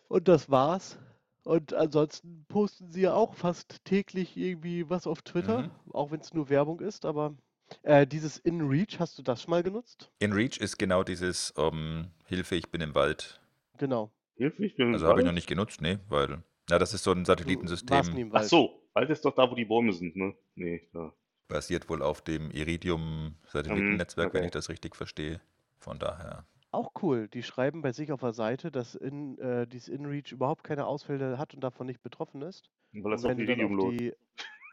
Und 0.08 0.28
das 0.28 0.50
war's. 0.50 0.98
Und 1.44 1.72
ansonsten 1.72 2.44
posten 2.48 2.90
sie 2.92 3.00
ja 3.00 3.14
auch 3.14 3.32
fast 3.34 3.82
täglich 3.86 4.36
irgendwie 4.36 4.90
was 4.90 5.06
auf 5.06 5.22
Twitter, 5.22 5.62
Mhm. 5.62 5.70
auch 5.94 6.10
wenn 6.10 6.20
es 6.20 6.34
nur 6.34 6.50
Werbung 6.50 6.80
ist. 6.80 7.06
Aber 7.06 7.34
äh, 7.82 8.06
dieses 8.06 8.38
InReach, 8.38 8.98
hast 8.98 9.18
du 9.18 9.22
das 9.22 9.42
schon 9.42 9.50
mal 9.50 9.62
genutzt? 9.62 10.10
In 10.18 10.32
Reach 10.32 10.58
ist 10.58 10.78
genau 10.78 11.02
dieses 11.02 11.52
ähm, 11.56 12.08
Hilfe, 12.26 12.56
ich 12.56 12.70
bin 12.70 12.80
im 12.80 12.94
Wald. 12.94 13.40
Genau. 13.78 14.10
Hilf 14.36 14.58
mich, 14.58 14.76
bin 14.76 14.88
im 14.88 14.94
Also 14.94 15.06
habe 15.06 15.20
ich 15.20 15.26
noch 15.26 15.32
nicht 15.32 15.48
genutzt, 15.48 15.80
nee, 15.80 15.98
weil. 16.08 16.42
Ja, 16.68 16.78
das 16.78 16.94
ist 16.94 17.04
so 17.04 17.12
ein 17.12 17.24
Satellitensystem. 17.24 18.16
im 18.16 18.30
Ach 18.30 18.40
Wald. 18.40 18.48
so, 18.48 18.82
Wald 18.92 19.10
ist 19.10 19.24
doch 19.24 19.34
da, 19.34 19.50
wo 19.50 19.54
die 19.54 19.64
Bäume 19.64 19.92
sind, 19.92 20.16
ne? 20.16 20.34
Nee, 20.54 20.88
da. 20.92 21.12
Basiert 21.48 21.88
wohl 21.88 22.02
auf 22.02 22.22
dem 22.22 22.50
Iridium-Satellitennetzwerk, 22.50 24.34
wenn 24.34 24.40
okay. 24.40 24.46
ich 24.46 24.52
das 24.52 24.68
richtig 24.68 24.96
verstehe. 24.96 25.40
Von 25.78 25.98
daher. 25.98 26.44
Auch 26.72 26.90
cool. 27.02 27.28
Die 27.28 27.44
schreiben 27.44 27.82
bei 27.82 27.92
sich 27.92 28.10
auf 28.10 28.20
der 28.20 28.32
Seite, 28.32 28.72
dass 28.72 28.96
in, 28.96 29.38
äh, 29.38 29.66
dieses 29.66 29.88
InReach 29.88 30.32
überhaupt 30.32 30.64
keine 30.64 30.86
Ausfälle 30.86 31.38
hat 31.38 31.54
und 31.54 31.60
davon 31.60 31.86
nicht 31.86 32.02
betroffen 32.02 32.42
ist. 32.42 32.68
Weil 32.92 33.12
das 33.12 33.24
auf 33.24 33.30
wenn 33.30 33.38
Iridium 33.38 33.76
läuft. 33.76 34.16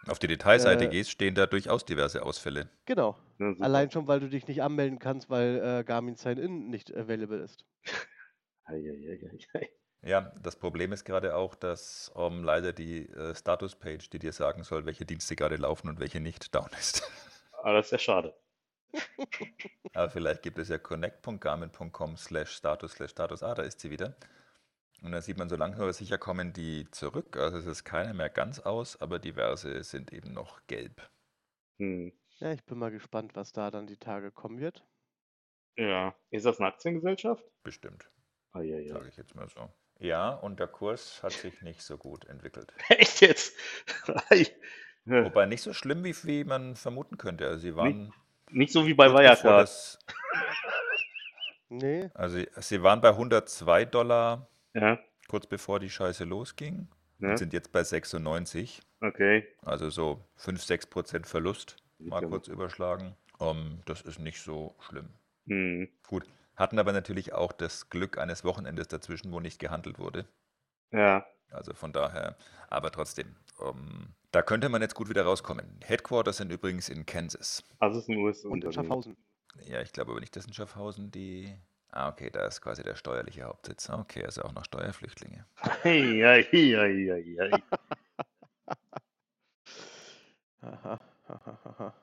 Auf 0.07 0.19
die 0.19 0.27
Detailseite 0.27 0.85
Äh, 0.85 0.89
gehst, 0.89 1.11
stehen 1.11 1.35
da 1.35 1.45
durchaus 1.47 1.85
diverse 1.85 2.23
Ausfälle. 2.23 2.69
genau. 2.85 3.17
Ja. 3.39 3.53
Allein 3.59 3.89
schon, 3.91 4.07
weil 4.07 4.19
du 4.19 4.29
dich 4.29 4.47
nicht 4.47 4.61
anmelden 4.61 4.99
kannst, 4.99 5.29
weil 5.29 5.79
äh, 5.79 5.83
Garmin 5.83 6.15
Sign-In 6.15 6.69
nicht 6.69 6.95
available 6.95 7.39
ist. 7.39 7.65
Ja, 10.05 10.33
das 10.41 10.57
Problem 10.57 10.91
ist 10.91 11.05
gerade 11.05 11.35
auch, 11.35 11.55
dass 11.55 12.11
ähm, 12.17 12.43
leider 12.43 12.73
die 12.73 13.07
äh, 13.09 13.33
Status-Page, 13.33 14.09
die 14.09 14.19
dir 14.19 14.33
sagen 14.33 14.63
soll, 14.63 14.85
welche 14.85 15.05
Dienste 15.05 15.35
gerade 15.35 15.55
laufen 15.55 15.87
und 15.87 15.99
welche 15.99 16.19
nicht, 16.19 16.53
down 16.53 16.69
ist. 16.77 17.03
Aber 17.53 17.73
das 17.77 17.85
ist 17.87 17.91
ja 17.91 17.99
schade. 17.99 18.33
Aber 19.93 20.09
vielleicht 20.09 20.41
gibt 20.43 20.57
es 20.59 20.67
ja 20.69 20.77
connect.garmin.com 20.77 22.17
slash 22.17 22.51
status 22.51 22.91
slash 22.93 23.11
status. 23.11 23.43
Ah, 23.43 23.55
da 23.55 23.63
ist 23.63 23.79
sie 23.79 23.91
wieder. 23.91 24.15
Und 25.03 25.11
dann 25.11 25.21
sieht 25.21 25.37
man 25.37 25.49
so 25.49 25.55
langsam 25.57 25.83
aber 25.83 25.93
sicher 25.93 26.17
kommen 26.17 26.53
die 26.53 26.89
zurück. 26.91 27.35
Also 27.37 27.57
es 27.57 27.65
ist 27.65 27.83
keiner 27.83 28.13
mehr 28.13 28.29
ganz 28.29 28.59
aus, 28.59 28.99
aber 29.01 29.19
diverse 29.19 29.83
sind 29.83 30.13
eben 30.13 30.31
noch 30.33 30.65
gelb. 30.67 31.09
Hm. 31.77 32.13
Ja, 32.39 32.53
ich 32.53 32.63
bin 32.63 32.77
mal 32.79 32.89
gespannt, 32.91 33.35
was 33.35 33.51
da 33.51 33.69
dann 33.69 33.85
die 33.85 33.97
Tage 33.97 34.31
kommen 34.31 34.59
wird. 34.59 34.83
Ja. 35.77 36.15
Ist 36.29 36.45
das 36.45 36.59
eine 36.59 36.69
Aktiengesellschaft? 36.69 37.43
Bestimmt, 37.63 38.09
Ei, 38.53 38.73
ei, 38.75 38.87
sage 38.87 39.05
ei. 39.05 39.07
ich 39.09 39.17
jetzt 39.17 39.35
mal 39.35 39.47
so. 39.49 39.69
Ja, 39.99 40.29
und 40.29 40.59
der 40.59 40.67
Kurs 40.67 41.21
hat 41.21 41.33
sich 41.33 41.61
nicht 41.61 41.81
so 41.81 41.97
gut 41.97 42.25
entwickelt. 42.25 42.73
Echt 42.89 43.21
jetzt? 43.21 43.55
Ei. 44.29 44.47
Ja. 45.05 45.25
Wobei 45.25 45.45
nicht 45.45 45.61
so 45.61 45.73
schlimm, 45.73 46.03
wie, 46.03 46.15
wie 46.23 46.43
man 46.45 46.75
vermuten 46.75 47.17
könnte. 47.17 47.45
Also 47.47 47.59
sie 47.59 47.75
waren 47.75 48.13
Nicht 48.51 48.71
so 48.71 48.85
wie 48.87 48.93
bei 48.93 49.11
Wirecard. 49.11 49.43
das, 49.43 49.99
Nee, 51.69 52.09
also 52.13 52.39
sie 52.57 52.83
waren 52.83 53.01
bei 53.01 53.09
102 53.09 53.85
Dollar 53.85 54.47
Ja. 54.73 54.99
kurz 55.27 55.45
bevor 55.47 55.79
die 55.79 55.89
Scheiße 55.89 56.23
losging 56.23 56.87
ja. 57.19 57.29
und 57.29 57.37
sind 57.37 57.53
jetzt 57.53 57.71
bei 57.71 57.83
96. 57.83 58.81
Okay. 59.01 59.47
Also 59.61 59.89
so 59.89 60.23
5-6 60.39 60.89
Prozent 60.89 61.27
Verlust, 61.27 61.77
mal 61.99 62.27
kurz 62.27 62.47
überschlagen. 62.47 63.15
Ähm, 63.39 63.79
das 63.85 64.01
ist 64.01 64.19
nicht 64.19 64.41
so 64.41 64.75
schlimm. 64.79 65.09
Hm. 65.47 65.89
Gut, 66.07 66.25
hatten 66.55 66.79
aber 66.79 66.93
natürlich 66.93 67.33
auch 67.33 67.51
das 67.51 67.89
Glück 67.89 68.17
eines 68.17 68.43
Wochenendes 68.43 68.87
dazwischen, 68.87 69.31
wo 69.31 69.39
nicht 69.39 69.59
gehandelt 69.59 69.99
wurde. 69.99 70.25
Ja. 70.91 71.25
Also 71.51 71.73
von 71.73 71.93
daher, 71.93 72.35
aber 72.69 72.91
trotzdem, 72.91 73.35
ähm, 73.61 74.13
da 74.31 74.41
könnte 74.41 74.69
man 74.69 74.81
jetzt 74.81 74.95
gut 74.95 75.09
wieder 75.09 75.23
rauskommen. 75.23 75.79
Headquarters 75.83 76.37
sind 76.37 76.51
übrigens 76.51 76.89
in 76.89 77.05
Kansas. 77.05 77.63
Also 77.79 77.99
es 77.99 78.05
ist 78.05 78.09
ein 78.09 78.15
und 78.15 78.19
in 78.19 78.25
US-Unternehmen. 78.25 78.73
Schaffhausen. 78.73 79.17
Ja, 79.65 79.81
ich 79.81 79.93
glaube 79.93 80.11
aber 80.11 80.19
nicht, 80.19 80.35
dass 80.35 80.45
in 80.45 80.53
Schaffhausen 80.53 81.11
die. 81.11 81.55
Ah, 81.95 82.09
okay, 82.09 82.31
da 82.31 82.47
ist 82.47 82.59
quasi 82.59 82.81
der 82.81 82.95
steuerliche 82.95 83.43
Hauptsitz. 83.43 83.87
Okay, 83.87 84.25
also 84.25 84.41
auch 84.41 84.51
noch 84.51 84.65
Steuerflüchtlinge. 84.65 85.45
Ei, 85.83 86.25
ei, 86.25 86.47
ei, 86.51 87.11
ei, 87.13 87.37
ei. 87.39 87.63
Haha, 90.61 90.99
haha, 91.27 91.59
haha. 91.63 91.93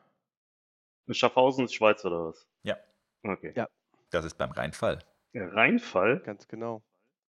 Schaffhausen 1.11 1.65
ist 1.65 1.75
Schweiz 1.75 2.05
oder 2.05 2.27
was? 2.27 2.47
Ja. 2.63 2.77
Okay. 3.25 3.53
Ja. 3.57 3.69
Das 4.11 4.25
ist 4.25 4.39
beim 4.39 4.53
Rheinfall. 4.53 5.01
Der 5.35 5.53
Rheinfall? 5.55 6.21
Ganz 6.21 6.47
genau. 6.47 6.85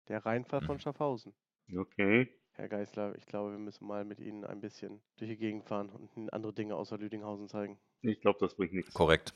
Der 0.09 0.25
Rheinfall 0.25 0.63
von 0.63 0.77
Mhm. 0.77 0.81
Schaffhausen. 0.81 1.35
Okay. 1.77 2.33
Herr 2.53 2.69
Geisler, 2.69 3.15
ich 3.17 3.27
glaube, 3.27 3.51
wir 3.51 3.59
müssen 3.59 3.87
mal 3.87 4.07
mit 4.07 4.19
Ihnen 4.19 4.47
ein 4.47 4.63
bisschen 4.63 5.03
durch 5.17 5.31
die 5.31 5.37
Gegend 5.37 5.67
fahren 5.67 5.91
und 5.91 6.17
Ihnen 6.17 6.31
andere 6.31 6.55
Dinge 6.55 6.75
außer 6.75 6.97
Lüdinghausen 6.97 7.49
zeigen. 7.49 7.79
Ich 8.01 8.21
glaube, 8.23 8.39
das 8.41 8.55
bringt 8.55 8.73
nichts. 8.73 8.95
Korrekt. 8.95 9.35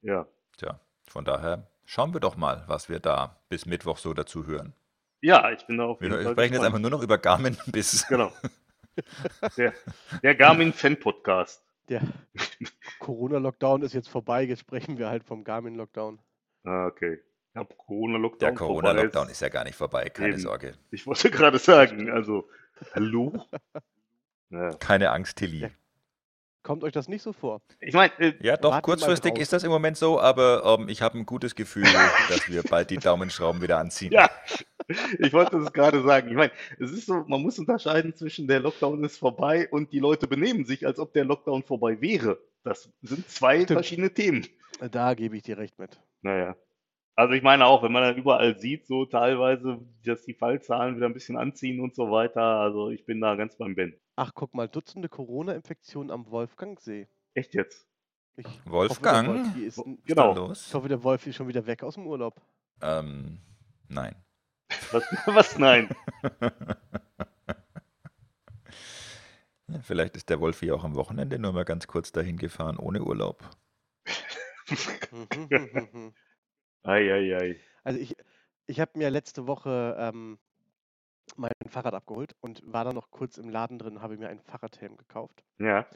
Ja. 0.00 0.26
Tja, 0.56 0.80
von 1.06 1.24
daher 1.24 1.70
schauen 1.86 2.12
wir 2.12 2.20
doch 2.20 2.36
mal, 2.36 2.64
was 2.66 2.88
wir 2.90 3.00
da 3.00 3.40
bis 3.48 3.64
Mittwoch 3.66 3.96
so 3.98 4.12
dazu 4.12 4.46
hören. 4.46 4.74
Ja, 5.22 5.50
ich 5.50 5.66
bin 5.66 5.78
da 5.78 5.84
auf 5.86 6.00
Wir 6.00 6.08
jeden 6.10 6.22
Fall 6.22 6.32
sprechen 6.34 6.52
jetzt 6.54 6.60
gespannt. 6.62 6.66
einfach 6.66 6.78
nur 6.80 6.90
noch 6.90 7.02
über 7.02 7.16
Garmin 7.18 7.56
bis. 7.66 8.06
Genau. 8.08 8.30
Der, 9.56 9.72
der 10.22 10.34
Garmin 10.34 10.72
Fan 10.72 10.98
Podcast. 10.98 11.62
Der 11.88 12.02
Corona-Lockdown 12.98 13.82
ist 13.82 13.92
jetzt 13.94 14.08
vorbei, 14.08 14.42
jetzt 14.42 14.60
sprechen 14.60 14.98
wir 14.98 15.08
halt 15.08 15.24
vom 15.24 15.44
Garmin-Lockdown. 15.44 16.18
Ah, 16.64 16.86
okay. 16.86 17.20
Ja, 17.54 17.64
Corona-Lockdown. 17.64 18.38
Der 18.48 18.54
Corona-Lockdown 18.54 19.26
ist- 19.26 19.32
ist 19.32 19.40
ja 19.40 19.48
gar 19.48 19.64
nicht 19.64 19.76
vorbei, 19.76 20.08
keine 20.10 20.30
Eben. 20.30 20.38
Sorge. 20.40 20.74
Ich 20.90 21.06
wollte 21.06 21.30
gerade 21.30 21.58
sagen, 21.58 22.10
also, 22.10 22.48
hallo? 22.94 23.32
Ja. 24.50 24.70
Keine 24.76 25.10
Angst, 25.10 25.38
Tilly. 25.38 25.60
Ja. 25.60 25.70
Kommt 26.66 26.82
euch 26.82 26.92
das 26.92 27.06
nicht 27.06 27.22
so 27.22 27.32
vor? 27.32 27.62
Ich 27.78 27.94
meine, 27.94 28.12
äh, 28.18 28.34
Ja, 28.40 28.56
doch, 28.56 28.82
kurzfristig 28.82 29.38
ist 29.38 29.52
das 29.52 29.62
im 29.62 29.70
Moment 29.70 29.96
so, 29.96 30.18
aber 30.20 30.78
ähm, 30.80 30.88
ich 30.88 31.00
habe 31.00 31.16
ein 31.16 31.24
gutes 31.24 31.54
Gefühl, 31.54 31.84
dass 32.28 32.48
wir 32.48 32.64
bald 32.64 32.90
die 32.90 32.96
Daumenschrauben 32.96 33.62
wieder 33.62 33.78
anziehen. 33.78 34.10
ja, 34.10 34.28
ich 35.20 35.32
wollte 35.32 35.60
das 35.60 35.72
gerade 35.72 36.02
sagen. 36.02 36.28
Ich 36.28 36.34
meine, 36.34 36.50
es 36.80 36.90
ist 36.90 37.06
so, 37.06 37.24
man 37.28 37.40
muss 37.40 37.60
unterscheiden 37.60 38.16
zwischen 38.16 38.48
der 38.48 38.58
Lockdown 38.58 39.04
ist 39.04 39.16
vorbei 39.16 39.68
und 39.70 39.92
die 39.92 40.00
Leute 40.00 40.26
benehmen 40.26 40.64
sich, 40.64 40.84
als 40.84 40.98
ob 40.98 41.12
der 41.12 41.24
Lockdown 41.24 41.62
vorbei 41.62 42.00
wäre. 42.00 42.40
Das 42.64 42.90
sind 43.00 43.30
zwei 43.30 43.58
Stimmt. 43.62 43.70
verschiedene 43.70 44.12
Themen. 44.12 44.44
Da 44.90 45.14
gebe 45.14 45.36
ich 45.36 45.44
dir 45.44 45.58
recht 45.58 45.78
mit. 45.78 46.00
Naja. 46.22 46.56
Also 47.18 47.32
ich 47.32 47.42
meine 47.42 47.64
auch, 47.64 47.82
wenn 47.82 47.92
man 47.92 48.02
dann 48.02 48.16
überall 48.16 48.58
sieht, 48.58 48.86
so 48.86 49.06
teilweise, 49.06 49.80
dass 50.04 50.22
die 50.24 50.34
Fallzahlen 50.34 50.96
wieder 50.96 51.06
ein 51.06 51.14
bisschen 51.14 51.38
anziehen 51.38 51.80
und 51.80 51.94
so 51.94 52.10
weiter, 52.10 52.42
also 52.42 52.90
ich 52.90 53.06
bin 53.06 53.22
da 53.22 53.36
ganz 53.36 53.56
beim 53.56 53.74
Ben. 53.74 53.98
Ach, 54.16 54.32
guck 54.34 54.52
mal, 54.54 54.68
Dutzende 54.68 55.08
Corona-Infektionen 55.08 56.10
am 56.10 56.30
Wolfgangsee. 56.30 57.08
Echt 57.32 57.54
jetzt? 57.54 57.88
Ich 58.36 58.44
hoffe, 58.46 58.60
Wolfgang? 58.70 59.28
Wolfi 59.28 59.64
ist, 59.64 59.82
Genau. 60.04 60.04
da 60.06 60.30
ich 60.30 60.36
los? 60.36 60.74
hoffe, 60.74 60.88
der 60.88 61.02
Wolfi 61.02 61.30
ist 61.30 61.36
schon 61.36 61.48
wieder 61.48 61.66
weg 61.66 61.82
aus 61.82 61.94
dem 61.94 62.06
Urlaub. 62.06 62.38
Ähm, 62.82 63.40
nein. 63.88 64.14
Was, 64.92 65.02
was 65.26 65.58
nein? 65.58 65.88
Vielleicht 69.82 70.16
ist 70.16 70.28
der 70.28 70.38
Wolf 70.40 70.60
hier 70.60 70.74
auch 70.74 70.84
am 70.84 70.94
Wochenende 70.94 71.38
nur 71.38 71.52
mal 71.52 71.64
ganz 71.64 71.86
kurz 71.86 72.12
dahin 72.12 72.36
gefahren, 72.36 72.76
ohne 72.76 73.02
Urlaub. 73.02 73.48
Mhm, 76.84 76.90
Eieiei. 76.90 77.60
Also 77.84 77.98
ich, 78.00 78.16
ich 78.66 78.80
habe 78.80 78.92
mir 78.98 79.10
letzte 79.10 79.46
Woche 79.46 79.96
ähm, 79.98 80.38
mein 81.36 81.52
Fahrrad 81.68 81.94
abgeholt 81.94 82.36
und 82.40 82.62
war 82.64 82.84
dann 82.84 82.94
noch 82.94 83.10
kurz 83.10 83.38
im 83.38 83.50
Laden 83.50 83.78
drin, 83.78 84.02
habe 84.02 84.16
mir 84.18 84.28
einen 84.28 84.40
Fahrradhelm 84.40 84.96
gekauft, 84.96 85.44
Ja, 85.58 85.86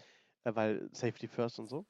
äh, 0.44 0.54
weil 0.54 0.88
Safety 0.92 1.28
First 1.28 1.58
und 1.58 1.68
so. 1.68 1.86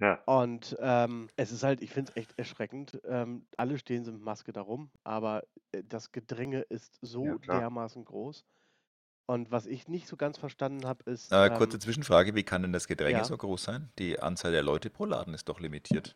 ja. 0.00 0.20
Und 0.26 0.76
ähm, 0.80 1.28
es 1.36 1.52
ist 1.52 1.62
halt, 1.64 1.82
ich 1.82 1.90
finde 1.90 2.12
es 2.12 2.16
echt 2.16 2.38
erschreckend. 2.38 3.00
Ähm, 3.04 3.46
alle 3.56 3.78
stehen 3.78 4.04
so 4.04 4.12
mit 4.12 4.22
Maske 4.22 4.52
darum, 4.52 4.90
aber 5.04 5.42
äh, 5.72 5.82
das 5.84 6.12
Gedränge 6.12 6.60
ist 6.62 6.98
so 7.02 7.38
klar. 7.38 7.60
dermaßen 7.62 8.04
groß. 8.04 8.44
Und 9.26 9.50
was 9.50 9.66
ich 9.66 9.88
nicht 9.88 10.08
so 10.08 10.16
ganz 10.16 10.38
verstanden 10.38 10.86
habe, 10.86 11.10
ist, 11.10 11.32
Äh, 11.32 11.50
kurze 11.50 11.76
ähm, 11.76 11.80
Zwischenfrage, 11.80 12.34
wie 12.34 12.42
kann 12.44 12.62
denn 12.62 12.72
das 12.72 12.86
Gedränge 12.86 13.18
ja. 13.18 13.24
so 13.24 13.36
groß 13.36 13.62
sein? 13.64 13.90
Die 13.98 14.20
Anzahl 14.20 14.52
der 14.52 14.62
Leute 14.62 14.90
pro 14.90 15.04
Laden 15.06 15.34
ist 15.34 15.48
doch 15.48 15.60
limitiert. 15.60 16.14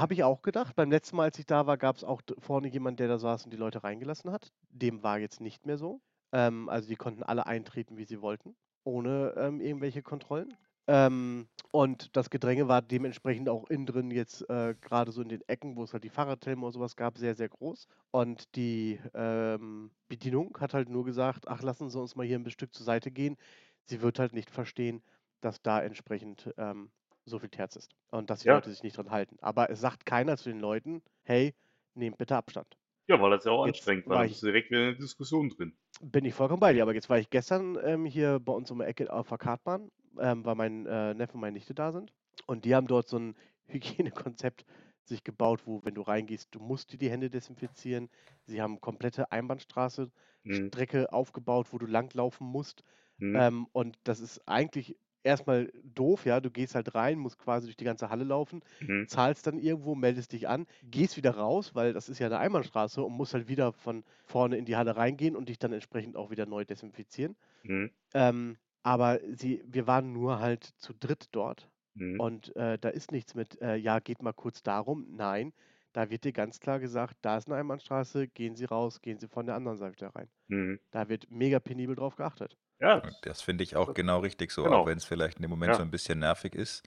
Habe 0.00 0.14
ich 0.14 0.24
auch 0.24 0.42
gedacht. 0.42 0.76
Beim 0.76 0.90
letzten 0.90 1.16
Mal, 1.16 1.24
als 1.24 1.38
ich 1.38 1.46
da 1.46 1.66
war, 1.66 1.76
gab 1.76 1.96
es 1.96 2.04
auch 2.04 2.22
vorne 2.38 2.68
jemand, 2.68 3.00
der 3.00 3.08
da 3.08 3.18
saß 3.18 3.44
und 3.44 3.52
die 3.52 3.56
Leute 3.56 3.84
reingelassen 3.84 4.32
hat. 4.32 4.52
Dem 4.70 5.02
war 5.02 5.18
jetzt 5.18 5.40
nicht 5.40 5.66
mehr 5.66 5.78
so. 5.78 6.00
Ähm, 6.32 6.68
also 6.68 6.88
die 6.88 6.96
konnten 6.96 7.22
alle 7.22 7.46
eintreten, 7.46 7.96
wie 7.96 8.04
sie 8.04 8.20
wollten, 8.20 8.56
ohne 8.84 9.34
ähm, 9.36 9.60
irgendwelche 9.60 10.02
Kontrollen. 10.02 10.54
Ähm, 10.86 11.48
und 11.70 12.16
das 12.16 12.30
Gedränge 12.30 12.66
war 12.66 12.80
dementsprechend 12.80 13.48
auch 13.50 13.68
innen 13.68 13.84
drin 13.86 14.10
jetzt 14.10 14.48
äh, 14.48 14.74
gerade 14.80 15.12
so 15.12 15.20
in 15.20 15.28
den 15.28 15.46
Ecken, 15.46 15.76
wo 15.76 15.84
es 15.84 15.92
halt 15.92 16.04
die 16.04 16.08
Fahrradhelme 16.08 16.62
oder 16.62 16.72
sowas 16.72 16.96
gab, 16.96 17.18
sehr, 17.18 17.34
sehr 17.34 17.48
groß. 17.50 17.86
Und 18.10 18.56
die 18.56 18.98
ähm, 19.14 19.90
Bedienung 20.08 20.56
hat 20.60 20.72
halt 20.72 20.88
nur 20.88 21.04
gesagt, 21.04 21.46
ach, 21.46 21.62
lassen 21.62 21.90
Sie 21.90 22.00
uns 22.00 22.16
mal 22.16 22.26
hier 22.26 22.38
ein 22.38 22.50
Stück 22.50 22.74
zur 22.74 22.86
Seite 22.86 23.10
gehen. 23.10 23.36
Sie 23.84 24.00
wird 24.00 24.18
halt 24.18 24.32
nicht 24.32 24.50
verstehen, 24.50 25.02
dass 25.42 25.60
da 25.62 25.82
entsprechend 25.82 26.52
ähm, 26.56 26.90
so 27.28 27.38
viel 27.38 27.50
Terz 27.50 27.76
ist 27.76 27.94
und 28.10 28.30
dass 28.30 28.40
die 28.42 28.48
Ja. 28.48 28.52
Leute 28.52 28.70
sich 28.70 28.82
nicht 28.82 28.96
dran 28.96 29.10
halten. 29.10 29.36
Aber 29.40 29.70
es 29.70 29.80
sagt 29.80 30.06
keiner 30.06 30.36
zu 30.36 30.48
den 30.50 30.60
Leuten, 30.60 31.02
hey, 31.24 31.54
nehmt 31.94 32.18
bitte 32.18 32.36
Abstand. 32.36 32.76
Ja, 33.08 33.20
weil 33.20 33.32
das 33.32 33.44
ja 33.44 33.50
auch 33.50 33.64
Jetzt 33.64 33.64
anstrengend 33.64 34.08
war 34.08 34.16
war. 34.16 34.24
Da 34.26 34.26
ich- 34.26 34.40
direkt 34.40 34.70
wieder 34.70 34.80
in 34.90 34.92
der 34.92 35.00
Diskussion 35.00 35.48
drin. 35.48 35.76
Bin 36.00 36.24
ich 36.24 36.34
vollkommen 36.34 36.60
bei 36.60 36.72
dir, 36.72 36.82
aber 36.82 36.94
jetzt 36.94 37.10
war 37.10 37.18
ich 37.18 37.28
gestern 37.30 37.76
ähm, 37.82 38.04
hier 38.04 38.38
bei 38.38 38.52
uns 38.52 38.70
um 38.70 38.78
die 38.78 38.84
Ecke 38.84 39.12
auf 39.12 39.28
der 39.28 39.38
Kartbahn, 39.38 39.90
ähm, 40.20 40.44
weil 40.44 40.54
mein 40.54 40.86
äh, 40.86 41.12
Neffe 41.14 41.34
und 41.34 41.40
meine 41.40 41.54
Nichte 41.54 41.74
da 41.74 41.90
sind. 41.92 42.12
Und 42.46 42.64
die 42.64 42.74
haben 42.76 42.86
dort 42.86 43.08
so 43.08 43.18
ein 43.18 43.34
Hygienekonzept 43.66 44.64
sich 45.02 45.24
gebaut, 45.24 45.66
wo, 45.66 45.84
wenn 45.84 45.94
du 45.94 46.02
reingehst, 46.02 46.54
du 46.54 46.60
musst 46.60 46.92
dir 46.92 46.98
die 46.98 47.10
Hände 47.10 47.30
desinfizieren. 47.30 48.10
Sie 48.44 48.62
haben 48.62 48.80
komplette 48.80 49.32
Einbahnstraße, 49.32 50.10
Hm. 50.44 50.68
Strecke 50.70 51.12
aufgebaut, 51.12 51.68
wo 51.72 51.78
du 51.78 51.86
langlaufen 51.86 52.46
musst. 52.46 52.84
Hm. 53.20 53.38
Ähm, 53.38 53.66
und 53.72 53.96
das 54.04 54.20
ist 54.20 54.40
eigentlich 54.46 54.96
erstmal 55.22 55.70
doof, 55.84 56.26
ja. 56.26 56.40
Du 56.40 56.50
gehst 56.50 56.74
halt 56.74 56.94
rein, 56.94 57.18
musst 57.18 57.38
quasi 57.38 57.66
durch 57.66 57.76
die 57.76 57.84
ganze 57.84 58.10
Halle 58.10 58.24
laufen, 58.24 58.60
Hm. 58.80 59.04
zahlst 59.06 59.46
dann 59.46 59.58
irgendwo, 59.58 59.94
meldest 59.94 60.32
dich 60.32 60.48
an, 60.48 60.66
gehst 60.82 61.16
wieder 61.16 61.32
raus, 61.36 61.74
weil 61.74 61.92
das 61.92 62.08
ist 62.08 62.18
ja 62.18 62.26
eine 62.26 62.38
Einbahnstraße 62.38 63.02
und 63.02 63.12
musst 63.14 63.34
halt 63.34 63.48
wieder 63.48 63.72
von 63.72 64.04
vorne 64.24 64.56
in 64.58 64.64
die 64.64 64.76
Halle 64.76 64.96
reingehen 64.96 65.36
und 65.36 65.48
dich 65.48 65.58
dann 65.58 65.72
entsprechend 65.72 66.16
auch 66.16 66.30
wieder 66.30 66.46
neu 66.46 66.64
desinfizieren. 66.64 67.36
Hm. 67.64 67.86
Ähm, 68.14 68.58
Aber 68.82 69.20
sie, 69.34 69.62
wir 69.66 69.86
waren 69.86 70.12
nur 70.12 70.40
halt 70.40 70.64
zu 70.64 70.92
dritt 70.94 71.28
dort 71.32 71.70
Mhm. 71.96 72.18
und 72.18 72.54
äh, 72.56 72.78
da 72.78 72.88
ist 72.90 73.12
nichts 73.12 73.34
mit, 73.34 73.60
äh, 73.62 73.76
ja, 73.76 73.98
geht 74.00 74.22
mal 74.22 74.32
kurz 74.34 74.62
darum. 74.62 75.06
Nein, 75.16 75.52
da 75.92 76.10
wird 76.10 76.24
dir 76.24 76.32
ganz 76.32 76.60
klar 76.60 76.78
gesagt, 76.80 77.16
da 77.22 77.36
ist 77.38 77.48
eine 77.48 77.56
Einbahnstraße, 77.56 78.28
gehen 78.28 78.56
Sie 78.56 78.64
raus, 78.66 79.00
gehen 79.02 79.18
Sie 79.18 79.28
von 79.28 79.46
der 79.46 79.54
anderen 79.56 79.78
Seite 79.78 80.14
rein. 80.14 80.30
Mhm. 80.48 80.78
Da 80.92 81.08
wird 81.08 81.30
mega 81.30 81.60
penibel 81.60 81.96
drauf 81.96 82.16
geachtet. 82.16 82.58
Ja, 82.80 83.02
Und 83.02 83.16
Das 83.22 83.42
finde 83.42 83.64
ich 83.64 83.76
auch 83.76 83.94
genau 83.94 84.20
richtig 84.20 84.50
so, 84.52 84.68
Genau. 84.68 84.70
auch 84.70 84.86
wenn 84.86 84.98
es 84.98 85.04
vielleicht 85.04 85.38
in 85.38 85.42
dem 85.42 85.50
Moment 85.50 85.74
Ja. 85.74 85.76
so 85.76 85.82
ein 85.82 85.90
bisschen 85.90 86.18
nervig 86.20 86.54
ist. 86.54 86.82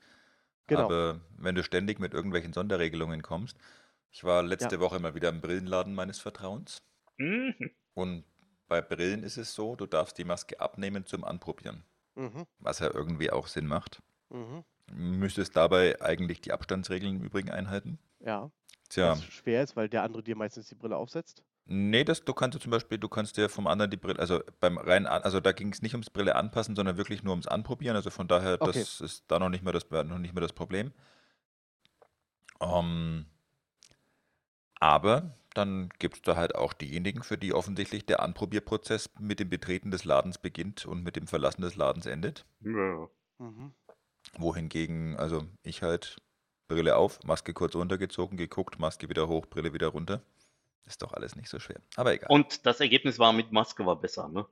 Genau. 0.67 0.95
Aber 0.95 1.21
wenn 1.37 1.55
du 1.55 1.63
ständig 1.63 1.99
mit 1.99 2.13
irgendwelchen 2.13 2.53
Sonderregelungen 2.53 3.23
kommst, 3.23 3.57
ich 4.11 4.23
war 4.25 4.43
letzte 4.43 4.79
Woche 4.81 4.99
mal 4.99 5.15
wieder 5.15 5.29
im 5.29 5.41
Brillenladen 5.41 5.95
meines 5.95 6.19
Vertrauens 6.19 6.79
Mhm. 7.19 7.71
und 7.93 8.25
bei 8.67 8.81
Brillen 8.81 9.23
ist 9.23 9.37
es 9.37 9.53
so, 9.53 9.75
du 9.75 9.85
darfst 9.85 10.17
die 10.17 10.23
Maske 10.25 10.59
abnehmen 10.59 11.05
zum 11.05 11.23
Anprobieren, 11.23 11.83
Mhm, 12.15 12.43
was 12.59 12.79
ja 12.79 12.91
irgendwie 12.93 13.31
auch 13.31 13.47
Sinn 13.47 13.67
macht. 13.67 14.01
mhm. 14.29 14.61
Müsstest 14.91 15.55
dabei 15.57 16.01
eigentlich 16.01 16.41
die 16.41 16.53
Abstandsregeln 16.53 17.17
im 17.17 17.23
Übrigen 17.23 17.51
einhalten? 17.51 17.99
Ja, 18.19 18.51
Tja, 18.89 19.09
was 19.09 19.23
schwer 19.23 19.63
ist, 19.63 19.75
weil 19.75 19.89
der 19.89 20.03
andere 20.03 20.23
dir 20.23 20.35
meistens 20.37 20.69
die 20.69 20.75
Brille 20.75 20.95
aufsetzt. 20.97 21.43
Nee, 21.71 22.03
das, 22.03 22.23
du 22.25 22.33
kannst 22.33 22.55
ja 22.55 22.61
zum 22.61 22.71
Beispiel, 22.71 22.97
du 22.97 23.07
kannst 23.09 23.37
dir 23.37 23.49
vom 23.49 23.67
anderen 23.67 23.89
die 23.91 23.97
Brille, 23.97 24.19
also 24.19 24.41
beim 24.59 24.77
rein, 24.77 25.07
an- 25.07 25.23
also 25.23 25.39
da 25.39 25.51
ging 25.53 25.71
es 25.71 25.81
nicht 25.81 25.93
ums 25.93 26.09
Brille 26.09 26.35
anpassen, 26.35 26.75
sondern 26.75 26.97
wirklich 26.97 27.23
nur 27.23 27.31
ums 27.31 27.47
Anprobieren. 27.47 27.95
Also 27.95 28.09
von 28.09 28.27
daher, 28.27 28.61
Okay. 28.61 28.71
das 28.79 29.01
ist 29.01 29.23
da 29.27 29.39
noch 29.39 29.49
nicht 29.49 29.63
mehr 29.63 29.73
das, 29.73 29.89
noch 29.89 30.17
nicht 30.19 30.33
mehr 30.33 30.41
das 30.41 30.53
Problem. 30.53 30.91
Ähm, 32.59 33.25
aber 34.79 35.35
dann 35.53 35.89
gibt 35.99 36.15
es 36.17 36.21
da 36.21 36.35
halt 36.35 36.55
auch 36.55 36.73
diejenigen, 36.73 37.23
für 37.23 37.37
die 37.37 37.53
offensichtlich 37.53 38.05
der 38.05 38.21
Anprobierprozess 38.21 39.09
mit 39.19 39.39
dem 39.39 39.49
Betreten 39.49 39.91
des 39.91 40.05
Ladens 40.05 40.37
beginnt 40.37 40.85
und 40.85 41.03
mit 41.03 41.15
dem 41.15 41.27
Verlassen 41.27 41.61
des 41.61 41.75
Ladens 41.75 42.05
endet. 42.05 42.45
Ja. 42.61 43.07
Mhm. 43.39 43.73
Wohingegen, 44.37 45.17
also 45.17 45.45
ich 45.63 45.81
halt 45.81 46.17
Brille 46.67 46.95
auf, 46.95 47.19
Maske 47.25 47.53
kurz 47.53 47.75
runtergezogen, 47.75 48.37
geguckt, 48.37 48.79
Maske 48.79 49.09
wieder 49.09 49.27
hoch, 49.27 49.45
Brille 49.47 49.73
wieder 49.73 49.87
runter. 49.87 50.21
Ist 50.85 51.01
doch 51.01 51.13
alles 51.13 51.35
nicht 51.35 51.49
so 51.49 51.59
schwer. 51.59 51.81
Aber 51.95 52.13
egal. 52.13 52.29
Und 52.29 52.65
das 52.65 52.79
Ergebnis 52.79 53.19
war 53.19 53.33
mit 53.33 53.51
Maske 53.51 53.85
war 53.85 53.99
besser, 53.99 54.27
ne? 54.27 54.45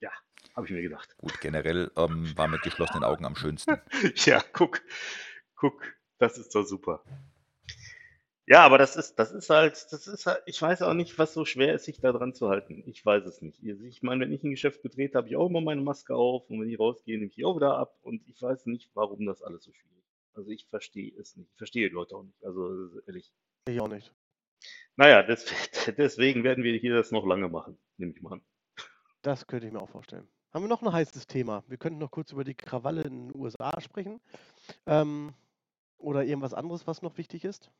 Ja, 0.00 0.10
habe 0.54 0.66
ich 0.66 0.72
mir 0.72 0.82
gedacht. 0.82 1.16
Gut, 1.18 1.40
generell 1.40 1.90
ähm, 1.96 2.36
war 2.36 2.48
mit 2.48 2.62
geschlossenen 2.62 3.04
Augen 3.04 3.24
am 3.24 3.36
schönsten. 3.36 3.80
Ja, 4.24 4.42
guck, 4.52 4.82
guck, 5.54 5.82
das 6.18 6.38
ist 6.38 6.54
doch 6.54 6.64
super. 6.64 7.02
Ja, 8.48 8.64
aber 8.64 8.78
das 8.78 8.94
ist, 8.94 9.16
das 9.16 9.32
ist 9.32 9.50
halt, 9.50 9.72
das 9.90 10.06
ist 10.06 10.26
halt, 10.26 10.40
ich 10.46 10.62
weiß 10.62 10.82
auch 10.82 10.94
nicht, 10.94 11.18
was 11.18 11.34
so 11.34 11.44
schwer 11.44 11.74
ist, 11.74 11.84
sich 11.84 11.98
da 11.98 12.12
dran 12.12 12.32
zu 12.32 12.48
halten. 12.48 12.84
Ich 12.86 13.04
weiß 13.04 13.24
es 13.26 13.42
nicht. 13.42 13.60
Ich 13.62 14.02
meine, 14.02 14.20
wenn 14.20 14.32
ich 14.32 14.44
ein 14.44 14.52
Geschäft 14.52 14.82
betrete, 14.82 15.18
habe 15.18 15.28
ich 15.28 15.36
auch 15.36 15.48
immer 15.48 15.60
meine 15.60 15.80
Maske 15.80 16.14
auf 16.14 16.48
und 16.48 16.60
wenn 16.60 16.68
ich 16.68 16.78
rausgehe, 16.78 17.16
nehme 17.16 17.26
ich 17.26 17.34
die 17.34 17.44
auch 17.44 17.56
wieder 17.56 17.76
ab 17.76 17.98
und 18.02 18.22
ich 18.28 18.40
weiß 18.40 18.66
nicht, 18.66 18.88
warum 18.94 19.26
das 19.26 19.42
alles 19.42 19.64
so 19.64 19.72
schwierig 19.72 19.98
ist. 19.98 20.36
Also 20.36 20.50
ich 20.50 20.66
verstehe 20.66 21.12
es 21.18 21.36
nicht. 21.36 21.50
Ich 21.50 21.58
verstehe 21.58 21.88
die 21.88 21.94
Leute 21.94 22.14
auch 22.14 22.22
nicht. 22.22 22.44
Also 22.44 23.00
ehrlich. 23.06 23.32
Ich 23.68 23.80
auch 23.80 23.88
nicht. 23.88 24.12
Naja, 24.96 25.22
des, 25.22 25.46
deswegen 25.98 26.42
werden 26.44 26.64
wir 26.64 26.76
hier 26.78 26.94
das 26.94 27.12
noch 27.12 27.26
lange 27.26 27.48
machen, 27.48 27.78
nehme 27.98 28.12
ich 28.12 28.22
mal 28.22 28.34
an. 28.34 28.42
Das 29.22 29.46
könnte 29.46 29.66
ich 29.66 29.72
mir 29.72 29.80
auch 29.80 29.88
vorstellen. 29.88 30.28
Haben 30.52 30.64
wir 30.64 30.68
noch 30.68 30.82
ein 30.82 30.92
heißes 30.92 31.26
Thema? 31.26 31.64
Wir 31.68 31.76
könnten 31.76 31.98
noch 31.98 32.10
kurz 32.10 32.32
über 32.32 32.44
die 32.44 32.54
Krawalle 32.54 33.02
in 33.02 33.28
den 33.28 33.36
USA 33.36 33.78
sprechen. 33.80 34.20
Ähm, 34.86 35.34
oder 35.98 36.24
irgendwas 36.24 36.54
anderes, 36.54 36.86
was 36.86 37.02
noch 37.02 37.18
wichtig 37.18 37.44
ist. 37.44 37.70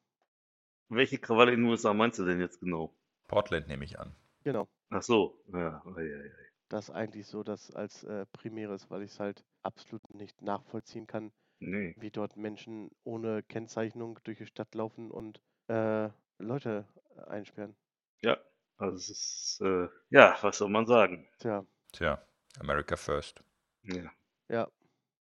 Welche 0.88 1.18
Krawalle 1.18 1.52
in 1.52 1.60
den 1.60 1.70
USA 1.70 1.94
meinst 1.94 2.18
du 2.18 2.24
denn 2.24 2.40
jetzt 2.40 2.60
genau? 2.60 2.94
Portland 3.28 3.66
nehme 3.68 3.84
ich 3.84 3.98
an. 3.98 4.14
Genau. 4.44 4.68
Ach 4.90 5.02
so, 5.02 5.42
ja, 5.52 5.82
ei, 5.96 6.00
ei, 6.00 6.24
ei. 6.24 6.46
Das 6.68 6.90
eigentlich 6.90 7.26
so 7.26 7.42
das 7.42 7.70
als 7.70 8.04
äh, 8.04 8.26
Primäres, 8.26 8.90
weil 8.90 9.02
ich 9.02 9.12
es 9.12 9.20
halt 9.20 9.44
absolut 9.62 10.14
nicht 10.14 10.42
nachvollziehen 10.42 11.06
kann, 11.06 11.32
nee. 11.60 11.94
wie 11.98 12.10
dort 12.10 12.36
Menschen 12.36 12.90
ohne 13.04 13.42
Kennzeichnung 13.42 14.18
durch 14.24 14.38
die 14.38 14.46
Stadt 14.46 14.74
laufen 14.74 15.10
und 15.10 15.40
äh, 15.68 16.10
Leute 16.38 16.86
einsperren. 17.18 17.76
Ja, 18.22 18.36
also 18.78 18.96
es 18.98 19.08
ist, 19.10 19.60
äh, 19.62 19.88
ja, 20.10 20.36
was 20.42 20.58
soll 20.58 20.68
man 20.68 20.86
sagen? 20.86 21.26
Tja, 21.38 21.64
Tja, 21.92 22.20
America 22.60 22.96
First. 22.96 23.42
Ja, 23.84 24.10
ja, 24.48 24.68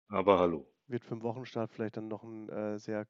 aber 0.09 0.39
hallo. 0.41 0.67
wird 0.87 1.05
für 1.05 1.15
den 1.17 1.23
Wochenstart 1.23 1.73
vielleicht 1.73 1.97
dann 1.97 2.07
noch 2.09 2.23
ein 2.23 2.49
äh, 2.49 2.79
sehr 2.79 3.07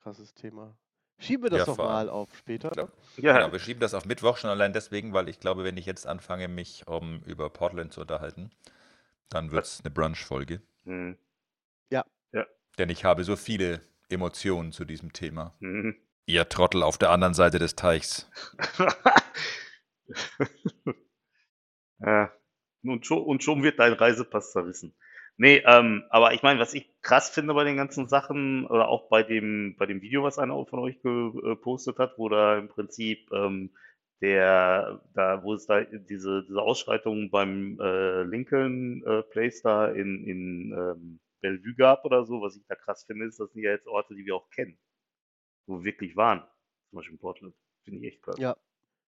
krasses 0.00 0.34
Thema. 0.34 0.76
Schieben 1.18 1.44
wir 1.44 1.50
das 1.50 1.60
Ja, 1.60 1.64
doch 1.64 1.78
mal 1.78 2.08
auf 2.08 2.36
später. 2.36 2.70
Glaub- 2.72 2.92
Ja, 3.16 3.32
Genau, 3.34 3.52
wir 3.52 3.58
schieben 3.58 3.80
das 3.80 3.94
auf 3.94 4.04
Mittwoch 4.06 4.36
schon 4.36 4.50
allein 4.50 4.72
deswegen, 4.72 5.12
weil 5.12 5.28
ich 5.28 5.40
glaube, 5.40 5.64
wenn 5.64 5.76
ich 5.76 5.86
jetzt 5.86 6.06
anfange, 6.06 6.48
mich 6.48 6.86
um, 6.86 7.20
über 7.24 7.50
Portland 7.50 7.92
zu 7.92 8.02
unterhalten, 8.02 8.50
dann 9.30 9.52
wird 9.52 9.66
es 9.66 9.80
eine 9.82 9.90
Brunch-Folge. 9.92 10.62
hm, 10.86 11.12
Denn 12.78 12.88
ich 12.88 13.04
habe 13.04 13.22
so 13.22 13.36
viele 13.36 13.82
Emotionen 14.08 14.72
zu 14.72 14.86
diesem 14.86 15.12
Thema. 15.12 15.52
hm. 15.60 15.90
Ihr 16.26 16.48
Trottel 16.48 16.82
auf 16.82 16.98
der 16.98 17.10
anderen 17.10 17.34
Seite 17.34 17.60
des 17.60 17.76
Teichs. 17.76 18.28
ja, 22.00 22.32
und 22.82 23.06
schon, 23.06 23.22
und 23.22 23.44
schon 23.44 23.62
wird 23.62 23.78
dein 23.78 23.92
Reisepass 23.92 24.52
zerrissen. 24.52 24.96
Nee, 25.38 25.62
ähm, 25.66 26.04
aber 26.10 26.32
ich 26.32 26.42
meine, 26.42 26.58
was 26.58 26.74
ich 26.74 26.90
krass 27.02 27.30
finde 27.30 27.54
bei 27.54 27.64
den 27.64 27.76
ganzen 27.76 28.08
Sachen, 28.08 28.66
oder 28.66 28.88
auch 28.88 29.08
bei 29.08 29.22
dem, 29.22 29.76
bei 29.78 29.86
dem 29.86 30.00
Video, 30.00 30.22
was 30.22 30.38
einer 30.38 30.64
von 30.66 30.78
euch 30.78 31.00
gepostet 31.02 31.98
hat, 31.98 32.14
wo 32.16 32.28
da 32.28 32.58
im 32.58 32.68
Prinzip 32.68 33.30
ähm, 33.32 33.70
der, 34.22 35.02
da, 35.14 35.42
wo 35.44 35.54
es 35.54 35.66
da 35.66 35.82
diese, 35.84 36.44
diese 36.44 36.60
Ausschreitung 36.62 37.30
beim 37.30 37.78
äh, 37.80 38.22
Lincoln 38.22 39.04
äh, 39.06 39.22
Place 39.24 39.60
da 39.62 39.88
in, 39.88 40.24
in 40.24 40.72
ähm, 40.72 41.20
Bellevue 41.42 41.74
gab 41.74 42.04
oder 42.04 42.24
so, 42.24 42.40
was 42.40 42.56
ich 42.56 42.64
da 42.66 42.74
krass 42.74 43.04
finde, 43.04 43.26
ist, 43.26 43.38
das 43.38 43.52
sind 43.52 43.62
ja 43.62 43.72
jetzt 43.72 43.86
Orte, 43.86 44.14
die 44.14 44.24
wir 44.24 44.36
auch 44.36 44.48
kennen, 44.50 44.78
wo 45.66 45.78
wir 45.78 45.84
wirklich 45.84 46.16
waren. 46.16 46.40
Zum 46.90 46.96
Beispiel 46.98 47.14
in 47.14 47.18
Portland. 47.20 47.54
Finde 47.84 48.00
ich 48.00 48.06
echt 48.14 48.22
krass. 48.22 48.36
Ja, 48.38 48.56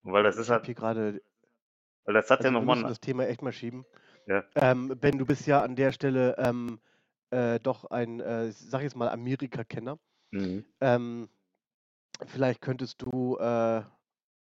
Und 0.02 0.12
weil 0.12 0.22
das 0.22 0.36
ist 0.36 0.50
halt, 0.50 0.66
hier 0.66 0.74
gerade 0.74 1.22
weil 2.04 2.14
das 2.14 2.30
hat 2.30 2.38
Also 2.40 2.48
ja 2.48 2.52
wir 2.54 2.60
nochmal 2.60 2.76
müssen 2.76 2.86
ein, 2.86 2.90
das 2.90 3.00
Thema 3.00 3.26
echt 3.26 3.42
mal 3.42 3.52
schieben. 3.52 3.84
Ja. 4.26 4.44
Ähm, 4.54 4.94
ben, 5.00 5.18
du 5.18 5.26
bist 5.26 5.46
ja 5.46 5.62
an 5.62 5.76
der 5.76 5.92
Stelle 5.92 6.36
ähm, 6.38 6.80
äh, 7.30 7.58
doch 7.60 7.84
ein, 7.86 8.20
äh, 8.20 8.50
sag 8.52 8.80
ich 8.80 8.84
jetzt 8.84 8.96
mal, 8.96 9.08
Amerika-Kenner. 9.08 9.98
Mhm. 10.30 10.64
Ähm, 10.80 11.28
vielleicht 12.26 12.60
könntest 12.60 13.02
du 13.02 13.36
äh, 13.38 13.82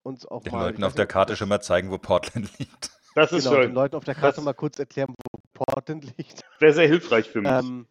uns 0.04 0.26
auch 0.26 0.44
Den 0.44 0.52
mal, 0.54 0.66
ich 0.66 0.72
Leuten 0.72 0.84
auf 0.84 0.96
der 0.96 1.06
Karte 1.08 1.34
das- 1.34 1.40
schon 1.40 1.50
mal 1.50 1.62
zeigen, 1.62 1.92
wo 1.92 1.98
Portland 1.98 2.50
liegt. 2.60 2.92
Das 3.16 3.32
ist 3.32 3.44
genau, 3.44 3.56
den 3.58 3.64
schön. 3.66 3.74
Leuten 3.76 3.96
auf 3.96 4.04
der 4.04 4.16
Karte 4.16 4.38
Das- 4.38 4.46
mal 4.46 4.54
kurz 4.54 4.80
erklären, 4.80 5.14
wo 5.32 5.40
Portland 5.54 6.06
liegt. 6.18 6.42
Wäre 6.60 6.74
sehr 6.74 6.88
hilfreich 6.88 7.30
für 7.30 7.42
mich. 7.42 7.52
Ähm, 7.52 7.88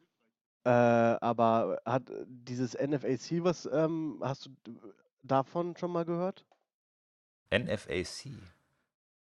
äh, 0.64 0.68
aber 0.70 1.80
hat 1.84 2.10
äh, 2.10 2.24
dieses 2.26 2.74
NFAC, 2.74 3.42
was 3.44 3.66
ähm, 3.72 4.18
hast 4.22 4.46
du 4.46 4.50
d- 4.66 4.78
davon 5.22 5.76
schon 5.76 5.92
mal 5.92 6.04
gehört? 6.04 6.46
NFAC. 7.50 8.30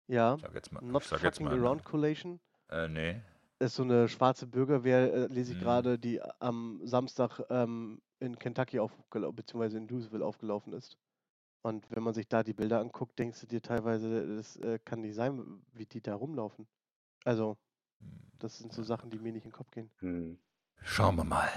Ja, 0.08 0.34
Ich 0.36 0.42
sag 0.42 0.54
jetzt 0.54 0.72
mal. 0.72 0.82
Not 0.82 1.02
ich 1.02 1.08
sag 1.08 1.22
jetzt 1.22 1.38
Fucking 1.38 1.46
mal 1.46 1.58
Around 1.58 1.84
Collation. 1.84 2.40
Äh, 2.68 2.88
nee. 2.88 3.20
ist 3.58 3.76
so 3.76 3.82
eine 3.84 4.08
schwarze 4.08 4.46
Bürgerwehr, 4.46 5.12
äh, 5.12 5.26
lese 5.26 5.52
ich 5.52 5.58
Mhm. 5.58 5.62
gerade, 5.62 5.98
die 5.98 6.20
am 6.40 6.80
Samstag 6.84 7.40
ähm, 7.50 8.00
in 8.18 8.38
Kentucky 8.38 8.78
aufgelaufen, 8.78 9.36
beziehungsweise 9.36 9.78
in 9.78 9.88
Louisville 9.88 10.24
aufgelaufen 10.24 10.72
ist. 10.72 10.96
Und 11.62 11.90
wenn 11.90 12.02
man 12.02 12.14
sich 12.14 12.28
da 12.28 12.42
die 12.42 12.52
Bilder 12.54 12.80
anguckt, 12.80 13.18
denkst 13.18 13.40
du 13.40 13.46
dir 13.46 13.60
teilweise, 13.62 14.36
das 14.36 14.56
äh, 14.58 14.78
kann 14.84 15.00
nicht 15.00 15.14
sein, 15.14 15.62
wie 15.72 15.86
die 15.86 16.00
da 16.00 16.14
rumlaufen. 16.14 16.66
Also, 17.24 17.56
das 18.38 18.58
sind 18.58 18.72
so 18.72 18.82
Sachen, 18.82 19.10
die 19.10 19.18
mir 19.18 19.32
nicht 19.32 19.44
in 19.44 19.50
den 19.50 19.56
Kopf 19.56 19.70
gehen. 19.72 19.90
Hm. 19.98 20.38
Schauen 20.88 21.16
wir 21.16 21.24
mal, 21.24 21.48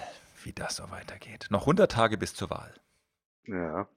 wie 0.44 0.52
das 0.54 0.76
so 0.78 0.90
weitergeht. 0.90 1.46
Noch 1.52 1.62
100 1.62 1.90
Tage 1.92 2.18
bis 2.18 2.34
zur 2.34 2.50
Wahl. 2.50 2.74
Ja. 3.46 3.88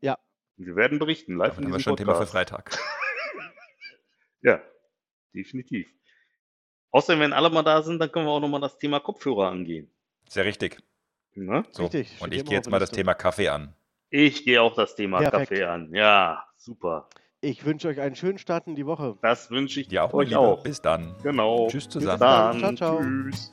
Ja. 0.00 0.18
Wir 0.56 0.74
werden 0.74 0.98
berichten, 0.98 1.36
live 1.36 1.50
Davon 1.50 1.64
in 1.64 1.66
haben 1.68 1.72
wir 1.74 1.78
diesem 1.78 1.84
schon 1.84 1.92
ein 1.92 1.96
Thema 1.98 2.12
für 2.14 2.18
Podcast. 2.24 2.32
Freitag. 2.32 2.78
Ja, 4.42 4.58
definitiv. 5.34 5.86
Außerdem, 6.92 7.20
wenn 7.20 7.32
alle 7.34 7.50
mal 7.50 7.62
da 7.62 7.82
sind, 7.82 7.98
dann 7.98 8.10
können 8.10 8.24
wir 8.24 8.30
auch 8.30 8.40
nochmal 8.40 8.62
das 8.62 8.78
Thema 8.78 8.98
Kopfhörer 8.98 9.50
angehen. 9.50 9.92
Sehr 10.30 10.46
richtig. 10.46 10.78
Ne? 11.34 11.62
So, 11.72 11.82
Richtig, 11.82 12.08
steht 12.08 12.22
und 12.22 12.32
ich 12.32 12.46
gehe 12.46 12.54
jetzt 12.54 12.70
mal 12.70 12.80
das. 12.80 12.90
Thema 12.90 13.12
Kaffee 13.12 13.50
an. 13.50 13.74
Ich 14.08 14.44
gehe 14.46 14.62
auch 14.62 14.74
das 14.74 14.96
Thema 14.96 15.18
Perfekt. 15.18 15.50
Kaffee 15.50 15.64
an. 15.64 15.94
Ja, 15.94 16.42
super. 16.56 17.10
Ich 17.42 17.66
wünsche 17.66 17.88
euch 17.88 18.00
einen 18.00 18.16
schönen 18.16 18.38
Start 18.38 18.66
in 18.66 18.76
die 18.76 18.86
Woche. 18.86 19.18
Das 19.20 19.50
wünsche 19.50 19.80
ich 19.82 19.88
Dir 19.88 20.04
auch, 20.04 20.14
euch 20.14 20.34
auch. 20.34 20.62
Bis 20.62 20.80
dann. 20.80 21.14
Genau. 21.22 21.68
Tschüss 21.68 21.84
Bis 21.84 21.92
zusammen. 21.92 22.20
dann. 22.20 22.60
dann. 22.62 22.76
Ciao, 22.78 22.98
ciao. 22.98 23.02
Tschüss. 23.02 23.50